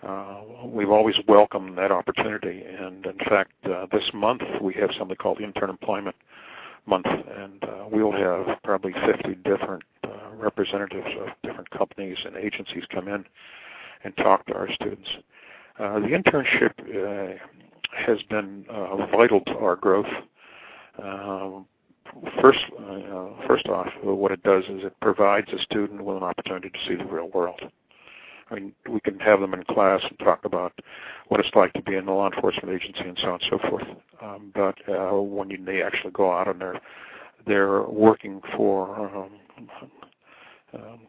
Uh, 0.05 0.41
we've 0.65 0.89
always 0.89 1.15
welcomed 1.27 1.77
that 1.77 1.91
opportunity, 1.91 2.63
and 2.63 3.05
in 3.05 3.17
fact, 3.29 3.53
uh, 3.65 3.85
this 3.91 4.03
month 4.13 4.41
we 4.61 4.73
have 4.73 4.89
something 4.97 5.15
called 5.15 5.39
Intern 5.39 5.69
Employment 5.69 6.15
Month, 6.85 7.05
and 7.05 7.63
uh, 7.63 7.85
we'll 7.89 8.11
have 8.11 8.61
probably 8.63 8.93
50 9.05 9.35
different 9.45 9.83
representatives 10.35 11.07
of 11.21 11.29
different 11.43 11.69
companies 11.69 12.17
and 12.25 12.35
agencies 12.35 12.83
come 12.93 13.07
in 13.07 13.23
and 14.03 14.17
talk 14.17 14.45
to 14.47 14.53
our 14.53 14.69
students. 14.73 15.09
The 15.77 15.85
internship 15.85 17.39
has 17.95 18.21
been 18.23 18.65
vital 19.11 19.39
to 19.41 19.57
our 19.59 19.77
growth. 19.77 20.07
First, 22.41 22.59
first 23.47 23.67
off, 23.67 23.87
what 24.03 24.31
it 24.33 24.43
does 24.43 24.63
is 24.65 24.83
it 24.83 24.99
provides 25.01 25.47
a 25.53 25.59
student 25.59 26.03
with 26.03 26.17
an 26.17 26.23
opportunity 26.23 26.69
to 26.69 26.79
see 26.87 26.95
the 26.95 27.05
real 27.05 27.29
world. 27.29 27.61
I 28.49 28.55
mean, 28.55 28.73
we 28.89 28.99
can 29.01 29.19
have 29.19 29.39
them 29.39 29.53
in 29.53 29.63
class 29.63 30.01
and 30.07 30.17
talk 30.19 30.45
about 30.45 30.73
what 31.27 31.39
it's 31.39 31.55
like 31.55 31.73
to 31.73 31.81
be 31.81 31.95
in 31.95 32.07
a 32.07 32.13
law 32.13 32.29
enforcement 32.31 32.75
agency 32.75 33.07
and 33.07 33.17
so 33.21 33.27
on 33.29 33.39
and 33.41 33.43
so 33.49 33.69
forth. 33.69 33.87
Um, 34.21 34.51
but 34.53 34.75
uh, 34.89 35.21
when 35.21 35.49
you, 35.49 35.63
they 35.63 35.81
actually 35.81 36.11
go 36.11 36.31
out 36.31 36.47
and 36.47 36.61
they're 36.61 36.79
they're 37.45 37.81
working 37.83 38.41
for 38.55 38.99
um, 38.99 39.29
um, 40.73 40.99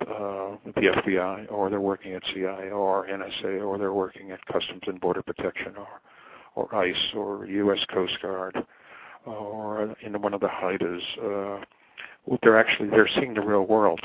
uh, 0.00 0.56
the 0.74 0.92
FBI, 1.06 1.50
or 1.50 1.70
they're 1.70 1.80
working 1.80 2.14
at 2.14 2.22
CIA 2.34 2.70
or 2.70 3.06
NSA, 3.06 3.64
or 3.64 3.78
they're 3.78 3.92
working 3.92 4.30
at 4.30 4.44
Customs 4.46 4.82
and 4.86 5.00
Border 5.00 5.22
Protection, 5.22 5.74
or 5.76 6.00
or 6.54 6.74
ICE, 6.74 7.14
or 7.14 7.46
U.S. 7.46 7.78
Coast 7.92 8.18
Guard, 8.20 8.56
or 9.24 9.94
in 10.02 10.20
one 10.20 10.34
of 10.34 10.40
the 10.40 10.48
HIDTAs. 10.48 11.60
Uh, 11.60 11.64
they're 12.42 12.58
actually 12.58 12.88
they're 12.90 13.08
seeing 13.14 13.34
the 13.34 13.40
real 13.40 13.64
world, 13.66 14.00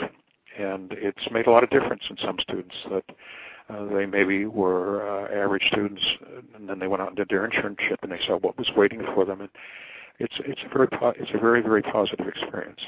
and 0.57 0.91
it's 0.93 1.31
made 1.31 1.47
a 1.47 1.51
lot 1.51 1.63
of 1.63 1.69
difference 1.69 2.03
in 2.09 2.17
some 2.17 2.37
students 2.39 2.75
that 2.89 3.03
uh, 3.69 3.85
they 3.93 4.05
maybe 4.05 4.45
were 4.45 5.07
uh, 5.07 5.43
average 5.43 5.67
students, 5.67 6.01
and 6.55 6.69
then 6.69 6.79
they 6.79 6.87
went 6.87 7.01
out 7.01 7.09
and 7.09 7.17
did 7.17 7.29
their 7.29 7.47
internship, 7.47 7.97
and 8.01 8.11
they 8.11 8.19
saw 8.25 8.37
what 8.37 8.57
was 8.57 8.69
waiting 8.75 9.03
for 9.13 9.25
them, 9.25 9.41
and 9.41 9.49
it's 10.19 10.35
it's 10.39 10.61
a 10.65 10.73
very 10.73 10.87
it's 11.19 11.31
a 11.33 11.37
very 11.37 11.61
very 11.61 11.81
positive 11.81 12.27
experience. 12.27 12.81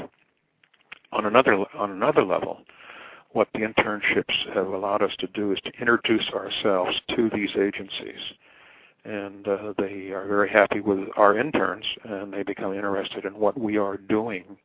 On 1.11 1.25
another 1.25 1.65
on 1.75 1.91
another 1.91 2.23
level, 2.23 2.61
what 3.31 3.49
the 3.53 3.59
internships 3.59 4.53
have 4.53 4.67
allowed 4.67 5.01
us 5.01 5.11
to 5.19 5.27
do 5.27 5.51
is 5.51 5.59
to 5.65 5.71
introduce 5.79 6.29
ourselves 6.29 6.99
to 7.15 7.29
these 7.33 7.51
agencies, 7.55 8.21
and 9.03 9.47
uh, 9.47 9.73
they 9.77 10.11
are 10.11 10.27
very 10.27 10.49
happy 10.49 10.79
with 10.79 11.09
our 11.17 11.37
interns, 11.37 11.85
and 12.05 12.33
they 12.33 12.43
become 12.43 12.73
interested 12.73 13.25
in 13.25 13.37
what 13.37 13.59
we 13.59 13.77
are 13.77 13.97
doing 13.97 14.57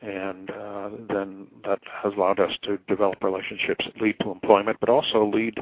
and 0.00 0.50
uh, 0.50 0.90
then 1.08 1.46
that 1.64 1.80
has 2.02 2.12
allowed 2.16 2.38
us 2.38 2.52
to 2.62 2.78
develop 2.88 3.22
relationships 3.22 3.84
that 3.84 4.00
lead 4.00 4.16
to 4.20 4.30
employment, 4.30 4.76
but 4.80 4.88
also 4.88 5.26
lead, 5.26 5.54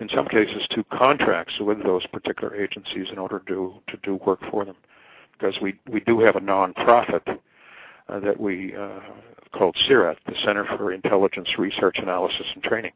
in 0.00 0.08
some 0.08 0.26
cases, 0.26 0.66
to 0.70 0.84
contracts 0.84 1.54
with 1.60 1.82
those 1.82 2.06
particular 2.06 2.54
agencies 2.54 3.08
in 3.12 3.18
order 3.18 3.42
to 3.46 3.74
to 3.88 3.96
do 4.02 4.14
work 4.26 4.40
for 4.50 4.64
them. 4.64 4.76
Because 5.32 5.54
we 5.60 5.78
we 5.90 6.00
do 6.00 6.20
have 6.20 6.36
a 6.36 6.40
nonprofit 6.40 7.38
uh, 8.08 8.20
that 8.20 8.40
we 8.40 8.74
uh, 8.74 9.00
called 9.52 9.76
CIRAT, 9.86 10.18
the 10.26 10.34
Center 10.44 10.64
for 10.64 10.92
Intelligence 10.92 11.48
Research 11.58 11.96
Analysis 11.98 12.46
and 12.54 12.62
Training. 12.62 12.92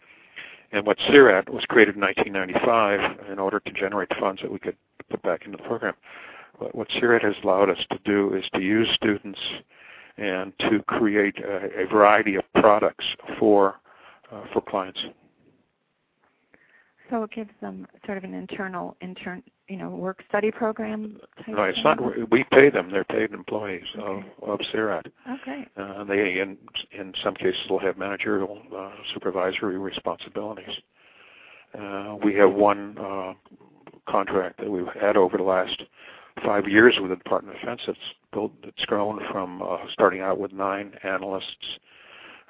And 0.72 0.86
what 0.86 0.98
CIRAT 1.08 1.48
was 1.48 1.64
created 1.64 1.94
in 1.94 2.02
1995 2.02 3.30
in 3.32 3.38
order 3.38 3.60
to 3.60 3.72
generate 3.72 4.10
funds 4.20 4.42
that 4.42 4.52
we 4.52 4.58
could 4.58 4.76
put 5.10 5.22
back 5.22 5.44
into 5.46 5.56
the 5.56 5.62
program. 5.62 5.94
But 6.58 6.74
what 6.74 6.88
CIRAT 6.90 7.22
has 7.22 7.34
allowed 7.42 7.70
us 7.70 7.78
to 7.90 7.98
do 8.04 8.34
is 8.34 8.44
to 8.54 8.60
use 8.60 8.88
students 8.94 9.38
and 10.18 10.52
to 10.60 10.82
create 10.88 11.38
a, 11.38 11.82
a 11.82 11.86
variety 11.86 12.34
of 12.36 12.44
products 12.54 13.04
for 13.38 13.76
uh, 14.32 14.42
for 14.52 14.60
clients. 14.60 15.00
So 17.10 17.22
it 17.22 17.30
gives 17.30 17.50
them 17.62 17.86
sort 18.04 18.18
of 18.18 18.24
an 18.24 18.34
internal 18.34 18.94
intern, 19.00 19.42
you 19.68 19.78
know, 19.78 19.88
work 19.88 20.22
study 20.28 20.50
program. 20.50 21.18
no, 21.46 21.62
it's 21.62 21.76
thing? 21.76 21.84
not. 21.84 22.30
We 22.30 22.44
pay 22.52 22.68
them; 22.68 22.90
they're 22.90 23.04
paid 23.04 23.32
employees 23.32 23.84
okay. 23.98 24.28
of, 24.42 24.48
of 24.50 24.60
CIRAT. 24.72 25.06
Okay. 25.40 25.66
Uh, 25.76 26.04
they, 26.04 26.40
in 26.40 26.58
in 26.92 27.14
some 27.24 27.34
cases, 27.34 27.60
will 27.70 27.78
have 27.78 27.96
managerial, 27.96 28.58
uh, 28.76 28.90
supervisory 29.14 29.78
responsibilities. 29.78 30.76
Uh, 31.78 32.16
we 32.22 32.34
have 32.34 32.52
one 32.52 32.96
uh, 32.98 33.32
contract 34.08 34.58
that 34.58 34.70
we've 34.70 34.86
had 35.00 35.16
over 35.16 35.36
the 35.36 35.42
last 35.42 35.82
five 36.44 36.66
years 36.68 36.96
with 37.00 37.10
the 37.10 37.16
Department 37.16 37.56
of 37.56 37.60
Defense. 37.60 37.80
It's 37.88 37.98
built, 38.32 38.52
it's 38.62 38.84
grown 38.86 39.20
from 39.30 39.62
uh, 39.62 39.78
starting 39.92 40.20
out 40.20 40.38
with 40.38 40.52
nine 40.52 40.92
analysts 41.02 41.78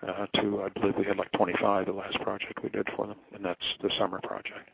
uh, 0.07 0.27
to 0.41 0.63
I 0.63 0.69
believe 0.69 0.97
we 0.97 1.05
had 1.05 1.17
like 1.17 1.33
25 1.33 1.87
the 1.87 1.93
last 1.93 2.21
project 2.21 2.63
we 2.63 2.69
did 2.69 2.87
for 2.97 3.07
them, 3.07 3.17
and 3.35 3.45
that's 3.45 3.61
the 3.83 3.91
summer 3.99 4.21
project. 4.23 4.71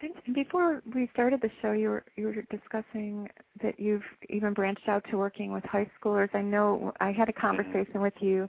And 0.00 0.34
before 0.34 0.80
we 0.94 1.10
started 1.12 1.40
the 1.40 1.50
show, 1.60 1.72
you 1.72 1.88
were 1.88 2.04
you 2.16 2.26
were 2.26 2.42
discussing 2.50 3.28
that 3.62 3.80
you've 3.80 4.04
even 4.28 4.52
branched 4.54 4.88
out 4.88 5.04
to 5.10 5.16
working 5.16 5.52
with 5.52 5.64
high 5.64 5.90
schoolers. 6.00 6.32
I 6.34 6.42
know 6.42 6.92
I 7.00 7.10
had 7.10 7.28
a 7.28 7.32
mm-hmm. 7.32 7.40
conversation 7.40 7.94
mm-hmm. 7.94 8.02
with 8.02 8.14
you 8.20 8.48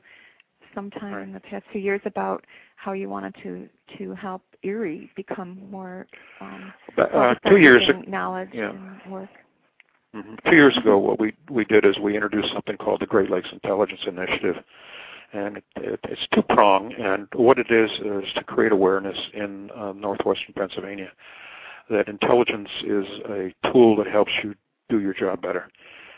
sometime 0.75 1.13
right. 1.13 1.23
in 1.23 1.33
the 1.33 1.39
past 1.39 1.65
few 1.71 1.81
years 1.81 2.01
about 2.05 2.45
how 2.75 2.91
you 2.93 3.09
wanted 3.09 3.35
to 3.43 3.67
to 3.97 4.13
help 4.13 4.43
Erie 4.61 5.09
become 5.15 5.59
more 5.71 6.05
um, 6.39 6.71
uh, 6.97 7.33
two 7.47 7.57
years 7.57 7.89
knowledge 8.07 8.49
yeah. 8.53 8.69
and 8.69 9.11
work. 9.11 9.29
Mm-hmm. 10.15 10.49
Two 10.49 10.55
years 10.55 10.75
ago, 10.77 10.97
what 10.97 11.19
we 11.19 11.35
we 11.49 11.65
did 11.65 11.85
is 11.85 11.99
we 11.99 12.15
introduced 12.15 12.51
something 12.51 12.77
called 12.77 13.01
the 13.01 13.05
Great 13.05 13.29
Lakes 13.29 13.49
Intelligence 13.51 14.01
Initiative, 14.07 14.55
and 15.33 15.57
it, 15.57 15.63
it, 15.77 15.99
it's 16.03 16.27
two 16.33 16.41
prong. 16.41 16.93
And 16.93 17.27
what 17.35 17.59
it 17.59 17.69
is 17.69 17.91
is 17.99 18.33
to 18.35 18.43
create 18.43 18.71
awareness 18.71 19.17
in 19.33 19.69
uh, 19.75 19.93
northwestern 19.95 20.53
Pennsylvania 20.55 21.11
that 21.89 22.07
intelligence 22.07 22.69
is 22.83 23.05
a 23.29 23.53
tool 23.71 23.95
that 23.97 24.07
helps 24.07 24.31
you 24.43 24.55
do 24.89 24.99
your 24.99 25.13
job 25.13 25.41
better, 25.41 25.69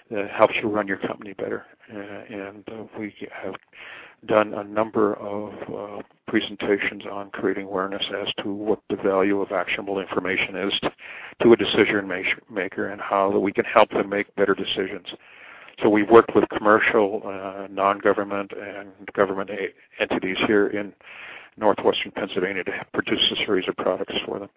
that 0.10 0.30
helps 0.30 0.54
you 0.62 0.70
run 0.70 0.88
your 0.88 0.98
company 0.98 1.34
better, 1.34 1.66
uh, 1.94 1.98
and 1.98 2.64
uh, 2.70 2.84
we 2.98 3.14
have 3.32 3.56
done 4.28 4.54
a 4.54 4.64
number 4.64 5.16
of 5.16 5.54
uh, 5.74 6.02
presentations 6.28 7.04
on 7.12 7.30
creating 7.32 7.66
awareness 7.66 8.04
as 8.22 8.32
to 8.44 8.54
what 8.54 8.80
the 8.90 8.96
value 8.96 9.42
of 9.42 9.52
actionable 9.52 10.00
information 10.00 10.56
is 10.56 10.74
to, 10.82 10.92
to 11.42 11.54
a 11.54 11.58
decision 11.58 12.08
maker 12.50 12.90
and 12.90 13.02
how 13.02 13.38
we 13.38 13.52
can 13.52 13.66
help 13.66 13.90
them 13.90 14.10
make 14.10 14.34
better 14.36 14.54
decisions. 14.54 15.08
So 15.82 15.90
we've 15.90 16.10
worked 16.10 16.36
with 16.36 16.48
commercial, 16.50 17.22
uh, 17.26 17.68
non-government, 17.72 18.52
and 18.52 18.90
government 19.14 19.50
entities 20.00 20.38
here 20.46 20.68
in 20.68 20.94
northwestern 21.58 22.12
Pennsylvania 22.12 22.64
to 22.66 22.72
produce 22.94 23.32
a 23.32 23.36
series 23.46 23.68
of 23.68 23.76
products 23.78 24.14
for 24.26 24.40
them. 24.40 24.50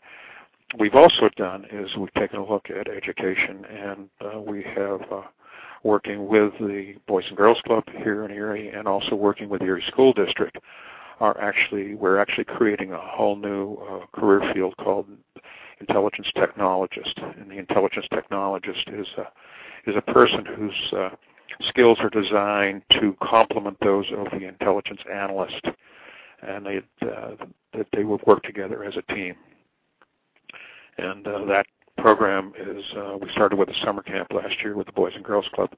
We've 0.79 0.95
also 0.95 1.31
done 1.37 1.67
is 1.71 1.97
we've 1.97 2.13
taken 2.15 2.41
a 2.41 2.47
look 2.47 2.69
at 2.69 2.89
education, 2.89 3.65
and 3.65 4.09
uh, 4.21 4.41
we 4.41 4.63
have 4.75 5.01
uh, 5.11 5.23
working 5.85 6.27
with 6.27 6.53
the 6.59 6.95
Boys 7.07 7.25
and 7.29 7.37
Girls 7.37 7.59
Club 7.67 7.85
here 8.03 8.25
in 8.25 8.31
Erie 8.31 8.71
and 8.71 8.89
also 8.89 9.15
working 9.15 9.49
with 9.49 9.61
the 9.61 9.67
Erie 9.67 9.85
School 9.87 10.13
District 10.13 10.57
are 11.21 11.41
actually 11.41 11.95
we're 11.95 12.19
actually 12.19 12.45
creating 12.45 12.93
a 12.93 12.99
whole 12.99 13.37
new 13.37 13.77
uh, 13.77 14.07
career 14.19 14.53
field 14.53 14.77
called 14.79 15.07
intelligence 15.81 16.29
technologist. 16.37 17.23
And 17.41 17.51
the 17.51 17.59
intelligence 17.59 18.07
technologist 18.13 19.01
is 19.01 19.07
a 19.19 19.31
is 19.89 19.95
a 19.97 20.13
person 20.13 20.45
whose 20.45 20.93
uh, 20.93 21.11
skills 21.69 21.99
are 22.01 22.11
designed 22.11 22.83
to 23.01 23.17
complement 23.23 23.77
those 23.81 24.07
of 24.17 24.27
the 24.33 24.49
intelligence 24.49 25.01
analyst 25.13 25.67
and 26.43 26.67
they 26.67 26.79
uh, 27.03 27.33
that 27.73 27.87
they 27.93 28.05
will 28.05 28.21
work 28.27 28.43
together 28.43 28.85
as 28.85 28.95
a 28.97 29.15
team. 29.15 29.35
And 30.99 31.27
uh, 31.27 31.45
that 31.47 31.67
program 32.05 32.53
is 32.61 32.85
uh, 32.99 33.17
we 33.19 33.31
started 33.31 33.57
with 33.57 33.71
a 33.71 33.75
summer 33.83 34.03
camp 34.03 34.31
last 34.31 34.55
year 34.63 34.77
with 34.77 34.85
the 34.85 34.93
Boys 34.93 35.15
and 35.15 35.25
Girls 35.25 35.47
Club, 35.55 35.71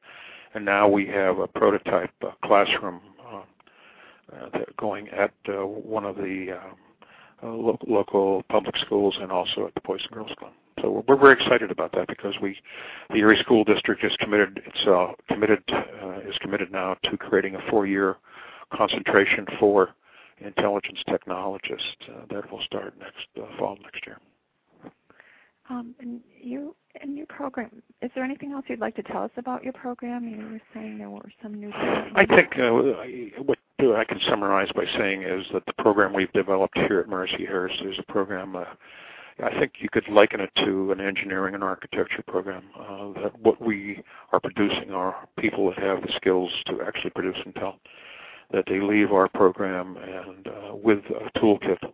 and 0.55 0.65
now 0.65 0.89
we 0.89 1.07
have 1.07 1.39
a 1.39 1.47
prototype 1.47 2.11
uh, 2.21 2.33
classroom 2.43 3.01
uh, 3.25 3.43
uh, 4.35 4.59
going 4.77 5.09
at 5.11 5.33
uh, 5.49 5.65
one 5.65 6.05
of 6.05 6.17
the 6.17 6.49
uh, 6.51 7.47
uh, 7.47 7.53
lo- 7.53 7.79
local 7.87 8.43
public 8.49 8.77
schools 8.79 9.17
and 9.21 9.31
also 9.31 9.69
at 9.69 9.75
the 9.77 9.81
Boys 9.83 10.01
and 10.03 10.11
Girls 10.11 10.33
Club. 10.37 10.51
So 10.83 10.91
we're, 10.91 11.03
we're 11.07 11.21
very 11.21 11.35
excited 11.35 11.71
about 11.71 11.93
that 11.93 12.09
because 12.09 12.35
we, 12.43 12.57
the 13.11 13.19
Erie 13.19 13.39
School 13.45 13.63
District, 13.63 14.03
is 14.03 14.17
committed 14.19 14.61
itself 14.67 15.15
committed 15.29 15.63
uh, 15.73 16.29
is 16.29 16.37
committed 16.41 16.73
now 16.73 16.97
to 17.05 17.17
creating 17.17 17.55
a 17.55 17.71
four-year 17.71 18.17
concentration 18.75 19.47
for 19.61 19.91
intelligence 20.39 20.99
technologists 21.09 21.87
uh, 22.09 22.23
that 22.31 22.51
will 22.51 22.63
start 22.63 22.95
next 22.99 23.29
uh, 23.41 23.47
fall 23.61 23.79
next 23.85 24.05
year. 24.05 24.19
Um, 25.69 25.95
and 26.01 26.21
you 26.41 26.77
and 27.01 27.17
your 27.17 27.27
program, 27.27 27.83
is 28.01 28.11
there 28.15 28.25
anything 28.25 28.53
else 28.53 28.65
you'd 28.69 28.81
like 28.81 28.95
to 28.97 29.03
tell 29.03 29.25
us 29.25 29.31
about 29.37 29.65
your 29.65 29.73
program? 29.73 30.29
You 30.29 30.37
were 30.53 30.61
saying 30.73 30.99
there 30.99 31.11
were 31.11 31.31
some 31.43 31.55
new. 31.55 31.73
I 31.75 32.25
think 32.27 32.59
uh, 32.59 32.71
what 33.43 33.59
I 33.81 34.05
can 34.05 34.21
summarize 34.29 34.71
by 34.75 34.85
saying 34.97 35.23
is 35.23 35.45
that 35.53 35.67
the 35.67 35.73
program 35.75 36.13
we've 36.13 36.33
developed 36.33 36.79
here 36.79 37.01
at 37.01 37.09
Mercyhurst 37.09 37.91
is 37.91 37.99
a 37.99 38.13
program. 38.13 38.57
Uh, 38.57 38.65
I 39.43 39.51
think 39.59 39.75
you 39.81 39.89
could 39.91 40.09
liken 40.09 40.41
it 40.41 40.51
to 40.65 40.93
an 40.93 41.01
engineering 41.01 41.55
and 41.55 41.63
architecture 41.63 42.23
program. 42.27 42.65
Uh, 42.79 43.23
that 43.23 43.39
what 43.41 43.61
we 43.61 44.03
are 44.33 44.41
producing 44.41 44.93
are 44.93 45.29
people 45.39 45.69
that 45.69 45.79
have 45.79 46.01
the 46.03 46.13
skills 46.17 46.51
to 46.67 46.81
actually 46.83 47.11
produce 47.11 47.37
intel. 47.47 47.75
That 48.53 48.65
they 48.67 48.81
leave 48.81 49.13
our 49.13 49.29
program 49.29 49.97
and 49.97 50.47
uh, 50.47 50.75
with 50.75 51.01
a 51.07 51.39
toolkit 51.39 51.83
uh, 51.83 51.89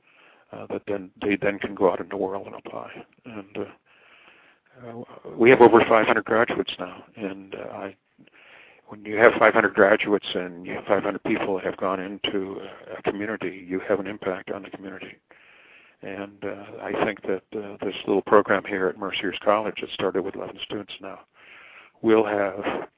that 0.53 0.83
then 0.87 1.11
they 1.21 1.37
then 1.37 1.59
can 1.59 1.75
go 1.75 1.91
out 1.91 2.01
in 2.01 2.09
the 2.09 2.17
world 2.17 2.47
and 2.47 2.57
apply. 2.57 2.91
And 3.25 3.59
uh, 3.59 3.65
uh, 4.87 5.03
we 5.37 5.51
have 5.51 5.61
over 5.61 5.81
500 5.81 6.25
graduates 6.25 6.73
now, 6.79 7.05
and 7.17 7.55
uh, 7.55 7.73
I, 7.73 7.97
when 8.87 9.05
you 9.05 9.17
have 9.17 9.33
500 9.39 9.75
graduates 9.75 10.27
and 10.35 10.67
you 10.67 10.75
have 10.75 10.85
500 10.85 11.23
people 11.25 11.55
that 11.55 11.65
have 11.65 11.77
gone 11.77 12.01
into 12.01 12.61
a 12.97 13.03
community, 13.03 13.65
you 13.67 13.81
have 13.81 14.01
an 14.01 14.07
impact 14.07 14.51
on 14.51 14.63
the 14.63 14.71
community. 14.71 15.17
And 16.03 16.45
uh, 16.45 16.83
I 16.83 17.05
think 17.05 17.23
that 17.23 17.43
uh, 17.57 17.77
this 17.85 17.95
little 18.07 18.23
program 18.23 18.65
here 18.65 18.89
at 18.89 18.97
Mercyhurst 18.97 19.41
College 19.41 19.77
that 19.81 19.91
started 19.91 20.23
with 20.23 20.35
11 20.35 20.59
students 20.65 20.93
now 21.01 21.21
will 22.03 22.25
have 22.25 22.89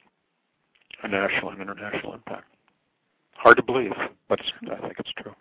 a 1.03 1.09
national 1.09 1.51
and 1.51 1.61
international 1.61 2.15
impact. 2.15 2.47
Hard 3.35 3.59
to 3.59 3.63
believe, 3.63 3.93
but 4.29 4.41
I 4.71 4.81
think 4.81 4.95
it's 4.99 5.13
true. 5.19 5.35